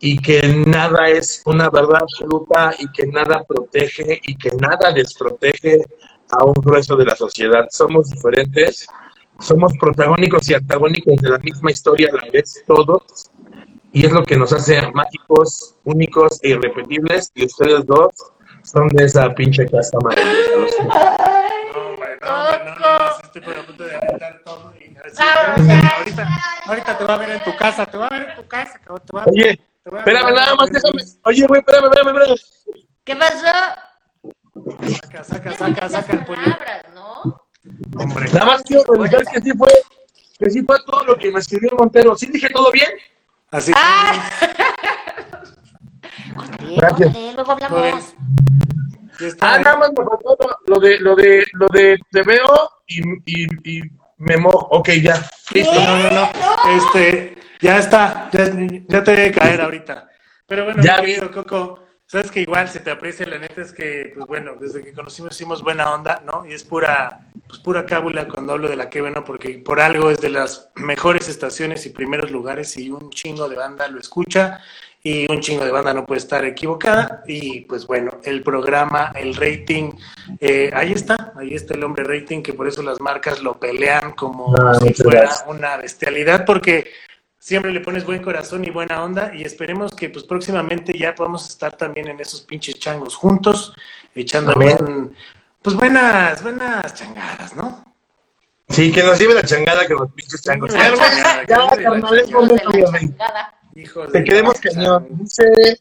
[0.00, 5.82] y que nada es una verdad absoluta y que nada protege y que nada desprotege
[6.30, 7.68] a un grueso de la sociedad.
[7.70, 8.86] Somos diferentes,
[9.38, 13.30] somos protagónicos y antagónicos de la misma historia a la vez todos
[13.92, 18.12] y es lo que nos hace mágicos, únicos e irrepetibles y ustedes dos
[18.64, 20.82] son de esa pinche casa maravillosa.
[20.84, 20.94] No,
[22.22, 24.72] no, no, no, no, estoy por a punto de aventar todo.
[24.80, 25.54] Y, así, Ah,
[25.98, 26.28] ahorita,
[26.66, 28.78] ahorita te va a ver en tu casa, te va a ver en tu casa,
[28.78, 29.34] cabrón, te va a ver.
[29.34, 31.02] Oye, te va a ver- espérame nada más, déjame.
[31.24, 32.38] Oye, güey, espérame, espérame, espérame.
[33.04, 33.46] ¿Qué pasó?
[35.02, 36.42] Saca, saca, saca, saca el pollo.
[36.42, 37.22] palabras, ¿no?
[38.00, 38.26] Hombre.
[38.32, 39.70] Nada más quiero revisar que sí fue,
[40.38, 42.16] que sí fue todo lo que me escribió Montero.
[42.16, 42.90] ¿Sí dije todo bien?
[43.50, 44.30] Así Ah.
[46.76, 47.16] Gracias.
[47.34, 48.14] Luego hablamos.
[49.40, 50.36] Ah, nada más me faltó
[50.66, 53.82] lo de, lo de, lo de te veo y, y, y
[54.18, 54.68] me mojo.
[54.70, 55.22] Ok, ya.
[55.52, 55.74] Listo.
[55.74, 56.30] No, no, no.
[56.76, 58.30] Este, ya está.
[58.32, 58.50] Ya,
[58.88, 60.08] ya te debe caer ahorita.
[60.46, 64.12] Pero bueno, Ya querido Coco, sabes que igual se te aprecia, la neta es que,
[64.14, 66.44] pues bueno, desde que conocimos hicimos buena onda, ¿no?
[66.44, 70.10] Y es pura, pues pura cábula cuando hablo de la que bueno, porque por algo
[70.10, 74.60] es de las mejores estaciones y primeros lugares y un chingo de banda lo escucha
[75.04, 77.22] y un chingo de banda no puede estar equivocada.
[77.26, 79.92] Y pues bueno, el programa, el rating,
[80.40, 84.12] eh, ahí está, ahí está el hombre rating, que por eso las marcas lo pelean
[84.12, 85.44] como Ah, si fuera gracias.
[85.48, 86.90] una bestialidad, porque
[87.38, 91.48] siempre le pones buen corazón y buena onda y esperemos que pues próximamente ya podamos
[91.48, 93.74] estar también en esos pinches changos juntos,
[94.14, 95.12] echando buen-
[95.60, 97.84] pues buenas, buenas changadas, ¿no?
[98.68, 100.72] Sí, que nos lleve la changada que nos pinches changos.
[100.72, 100.78] Sí,
[101.48, 102.70] Ya, carnal, es momento,
[103.74, 105.06] Hijos Te queremos cañón.
[105.10, 105.80] Dice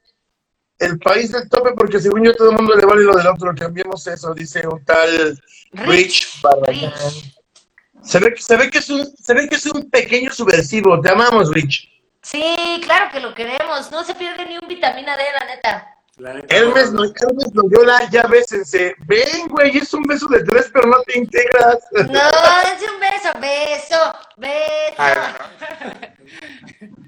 [0.79, 3.53] el país del tope, porque según yo todo el mundo le vale lo del otro.
[3.55, 5.39] Cambiemos eso, dice un tal
[5.73, 6.41] Rich Rich.
[6.41, 6.93] Barragán.
[8.03, 10.99] Se ve, que- se, ve que es un, se ve que es un pequeño subversivo.
[11.01, 11.87] Te amamos, Rich.
[12.23, 13.91] Sí, claro que lo queremos.
[13.91, 15.87] No se pierde ni un vitamina D, la neta.
[16.17, 18.95] La neta, Hermes, no, Hermes Loyola, ya bésense.
[19.05, 21.77] Ven, güey, es un beso de tres, pero no te integras.
[21.91, 24.95] No, dense un beso, beso, beso.
[24.97, 25.15] Ay,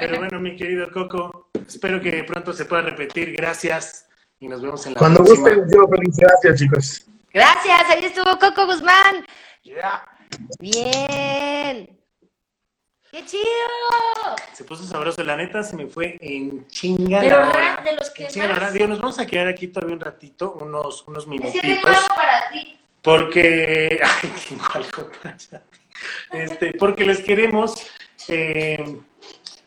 [0.00, 3.32] Pero bueno, mi querido Coco, espero que pronto se pueda repetir.
[3.36, 5.48] Gracias y nos vemos en la Cuando próxima.
[5.48, 6.16] gusten, les digo feliz.
[6.16, 7.06] Gracias, chicos.
[7.32, 9.24] Gracias, ahí estuvo Coco Guzmán.
[9.62, 10.04] Ya.
[10.58, 11.96] Bien.
[13.10, 13.42] ¡Qué chido!
[14.52, 18.28] Se puso sabroso, la neta se me fue en chinga Pero la de los que
[18.38, 18.72] más.
[18.72, 21.96] Digo, nos vamos a quedar aquí todavía un ratito, unos, unos Es que tengo minutitos.
[21.96, 22.78] algo para ti.
[23.02, 25.36] Porque, ay, tengo algo para
[26.32, 27.74] este, porque les queremos,
[28.28, 29.00] eh,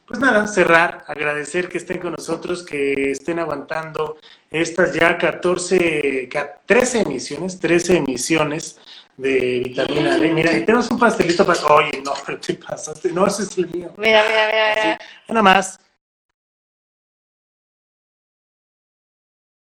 [0.05, 4.17] pues nada, cerrar, agradecer que estén con nosotros, que estén aguantando
[4.51, 8.79] estas ya 14, ca- 13 emisiones, 13 emisiones
[9.17, 10.31] de vitamina D.
[10.33, 11.59] Mira, y tenemos un pastelito para...
[11.67, 13.93] Oye, no, pero te pasaste, no, ese es el mío.
[13.97, 14.99] Mira, mira, mira, mira.
[15.29, 15.79] Nada más.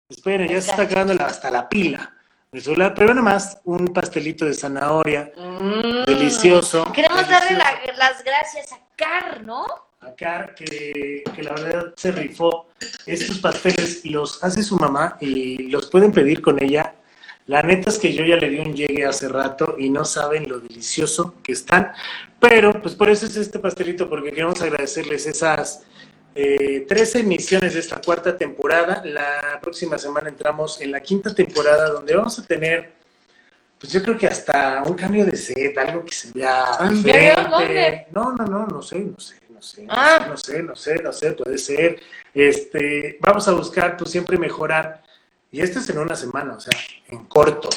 [0.10, 2.14] Esperen, ya se está acabando hasta la pila
[2.52, 6.04] del celular, pero nada más un pastelito de zanahoria Mm.
[6.06, 6.92] delicioso.
[6.94, 9.66] Queremos darle la- las gracias a Car, ¿no?
[10.56, 12.70] Que, que la verdad se rifó.
[13.06, 16.96] Estos pasteles los hace su mamá y los pueden pedir con ella.
[17.48, 20.48] La neta es que yo ya le di un llegue hace rato y no saben
[20.48, 21.92] lo delicioso que están.
[22.40, 25.84] Pero, pues por eso es este pastelito, porque queremos agradecerles esas
[26.36, 29.02] eh, tres emisiones de esta cuarta temporada.
[29.06, 32.94] La próxima semana entramos en la quinta temporada, donde vamos a tener,
[33.78, 36.78] pues yo creo que hasta un cambio de set, algo que se vea.
[36.80, 38.08] ¿Dónde?
[38.12, 40.20] No, no, no, no sé, no sé, sé, Ah.
[40.20, 42.00] sé, no sé, no sé, no sé, puede ser.
[42.34, 45.02] Este, vamos a buscar, pues siempre mejorar.
[45.52, 46.78] Y esto es en una semana, o sea,
[47.10, 47.70] en corto,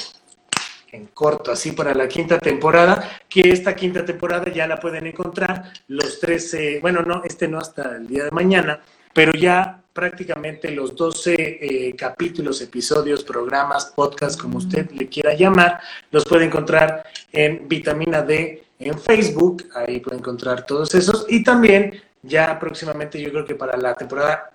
[0.92, 5.72] en corto, así para la quinta temporada, que esta quinta temporada ya la pueden encontrar
[5.88, 8.80] los 13, bueno, no, este no hasta el día de mañana,
[9.12, 15.80] pero ya prácticamente los 12 eh, capítulos, episodios, programas, podcasts, como usted le quiera llamar,
[16.10, 21.98] los puede encontrar en Vitamina D en Facebook, ahí puede encontrar todos esos, y también
[22.22, 24.52] ya próximamente yo creo que para la temporada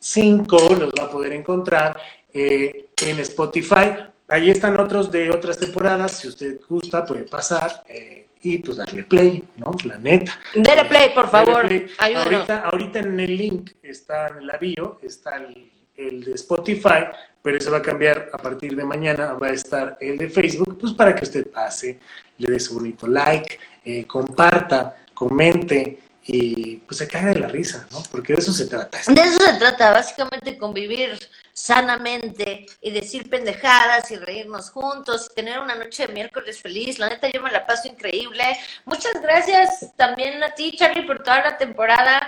[0.00, 2.00] 5 los va a poder encontrar
[2.32, 3.96] eh, en Spotify.
[4.28, 6.12] Ahí están otros de otras temporadas.
[6.12, 9.72] Si usted gusta, puede pasar eh, y pues darle play, ¿no?
[9.84, 10.38] La neta.
[10.54, 11.66] Dele play, por favor.
[11.66, 11.86] Play.
[11.98, 17.06] Ahorita, ahorita en el link está en la bio, está el, el de Spotify,
[17.42, 19.34] pero eso va a cambiar a partir de mañana.
[19.34, 21.98] Va a estar el de Facebook, pues para que usted pase,
[22.38, 25.98] le dé su bonito like, eh, comparta, comente
[26.30, 28.02] y pues se caiga de la risa, ¿no?
[28.10, 29.00] Porque de eso se trata.
[29.06, 31.18] De eso se trata, básicamente convivir
[31.54, 36.98] sanamente y decir pendejadas y reírnos juntos tener una noche de miércoles feliz.
[36.98, 38.44] La neta, yo me la paso increíble.
[38.84, 42.20] Muchas gracias también a ti, Charlie, por toda la temporada.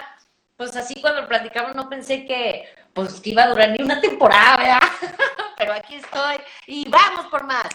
[0.57, 4.57] Pues así cuando platicamos no pensé que pues que iba a durar ni una temporada,
[4.57, 4.81] ¿verdad?
[5.59, 6.37] Pero aquí estoy
[6.67, 7.69] y vamos por más.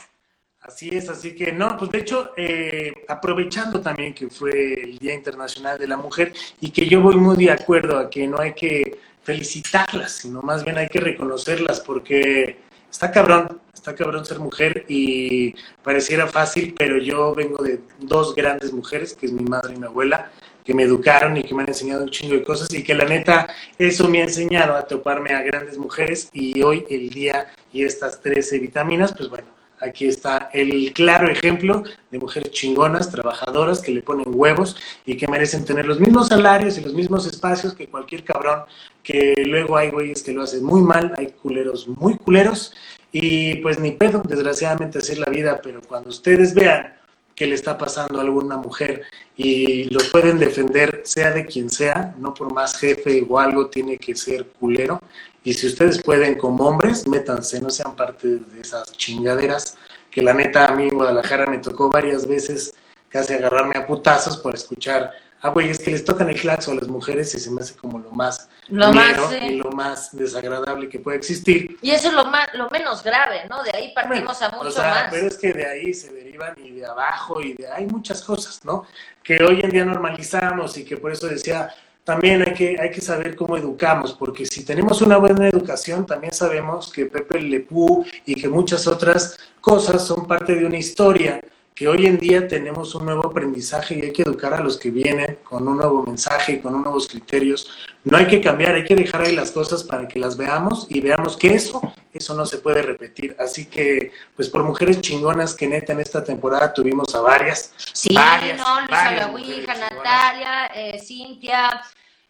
[0.68, 5.14] Así es, así que no, pues de hecho, eh, aprovechando también que fue el Día
[5.14, 8.54] Internacional de la Mujer y que yo voy muy de acuerdo a que no hay
[8.54, 12.58] que felicitarlas, sino más bien hay que reconocerlas porque
[12.90, 15.54] está cabrón, está cabrón ser mujer y
[15.84, 19.86] pareciera fácil, pero yo vengo de dos grandes mujeres, que es mi madre y mi
[19.86, 20.32] abuela,
[20.64, 23.06] que me educaron y que me han enseñado un chingo de cosas y que la
[23.06, 23.48] neta
[23.78, 28.20] eso me ha enseñado a toparme a grandes mujeres y hoy el día y estas
[28.20, 34.02] 13 vitaminas, pues bueno, aquí está el claro ejemplo de mujeres chingonas, trabajadoras, que le
[34.02, 38.24] ponen huevos y que merecen tener los mismos salarios y los mismos espacios que cualquier
[38.24, 38.62] cabrón,
[39.04, 42.74] que luego hay güeyes que lo hacen muy mal, hay culeros muy culeros
[43.12, 46.96] y pues ni pedo, desgraciadamente así es la vida, pero cuando ustedes vean
[47.36, 49.04] que le está pasando a alguna mujer
[49.36, 53.98] y lo pueden defender, sea de quien sea, no por más jefe o algo tiene
[53.98, 55.02] que ser culero.
[55.46, 59.78] Y si ustedes pueden como hombres, métanse, no sean parte de esas chingaderas,
[60.10, 62.74] que la neta a mí en Guadalajara me tocó varias veces
[63.10, 66.88] casi agarrarme a putazos por escuchar a güeyes que les tocan el claxo a las
[66.88, 70.98] mujeres y se me hace como lo más Lo más, y lo más desagradable que
[70.98, 71.78] puede existir.
[71.80, 73.62] Y eso es lo, más, lo menos grave, ¿no?
[73.62, 75.08] De ahí partimos a mucho o sea, más.
[75.12, 78.66] Pero es que de ahí se derivan y de abajo y de hay muchas cosas,
[78.66, 78.88] ¿no?
[79.22, 81.72] Que hoy en día normalizamos y que por eso decía,
[82.06, 86.34] también hay que, hay que saber cómo educamos, porque si tenemos una buena educación, también
[86.34, 91.42] sabemos que Pepe Le Pew y que muchas otras cosas son parte de una historia
[91.76, 94.90] que hoy en día tenemos un nuevo aprendizaje y hay que educar a los que
[94.92, 97.70] vienen con un nuevo mensaje y con nuevos criterios.
[98.06, 101.02] No hay que cambiar, hay que dejar ahí las cosas para que las veamos y
[101.02, 101.82] veamos que eso,
[102.14, 103.36] eso no se puede repetir.
[103.38, 107.74] Así que, pues por mujeres chingonas que neta en esta temporada tuvimos a varias.
[107.92, 109.80] Sí, varias, no, Luisa varias.
[109.80, 111.82] Natalia, eh, Cintia,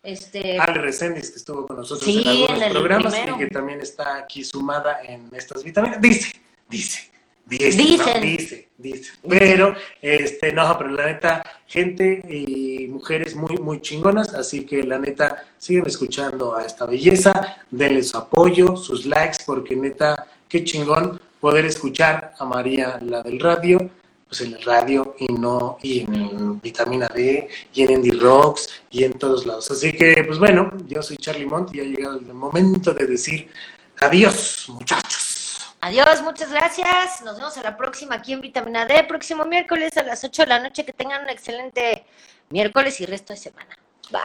[0.01, 0.59] este...
[0.59, 3.35] Ale Reséndiz, que estuvo con nosotros Sí, en algunos en programas primero.
[3.35, 6.01] y que también está aquí sumada en estas vitaminas.
[6.01, 6.31] Dice,
[6.67, 7.11] dice,
[7.45, 8.13] dice, Dicen.
[8.13, 8.21] ¿no?
[8.21, 9.11] dice, dice.
[9.27, 14.99] Pero, este, no, pero la neta, gente y mujeres muy, muy chingonas, así que la
[14.99, 21.19] neta, siguen escuchando a esta belleza, denle su apoyo, sus likes, porque neta, qué chingón
[21.39, 23.89] poder escuchar a María, la del radio,
[24.27, 29.03] pues en el radio y no, y en Vitamina D, y en Indie Rocks, y
[29.03, 29.69] en todos lados.
[29.69, 33.49] Así que, pues bueno, yo soy Charlie Mont y ha llegado el momento de decir
[33.99, 35.24] adiós, muchachos.
[35.85, 37.21] Adiós, muchas gracias.
[37.21, 40.47] Nos vemos a la próxima aquí en Vitamina D, próximo miércoles a las 8 de
[40.47, 40.83] la noche.
[40.83, 42.07] Que tengan un excelente
[42.49, 43.77] miércoles y resto de semana.
[44.09, 44.21] Bye.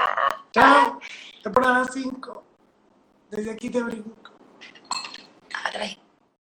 [0.52, 0.98] Chao,
[1.42, 2.42] temporada 5.
[3.30, 4.32] Desde aquí te brinco.
[5.52, 5.70] Ah.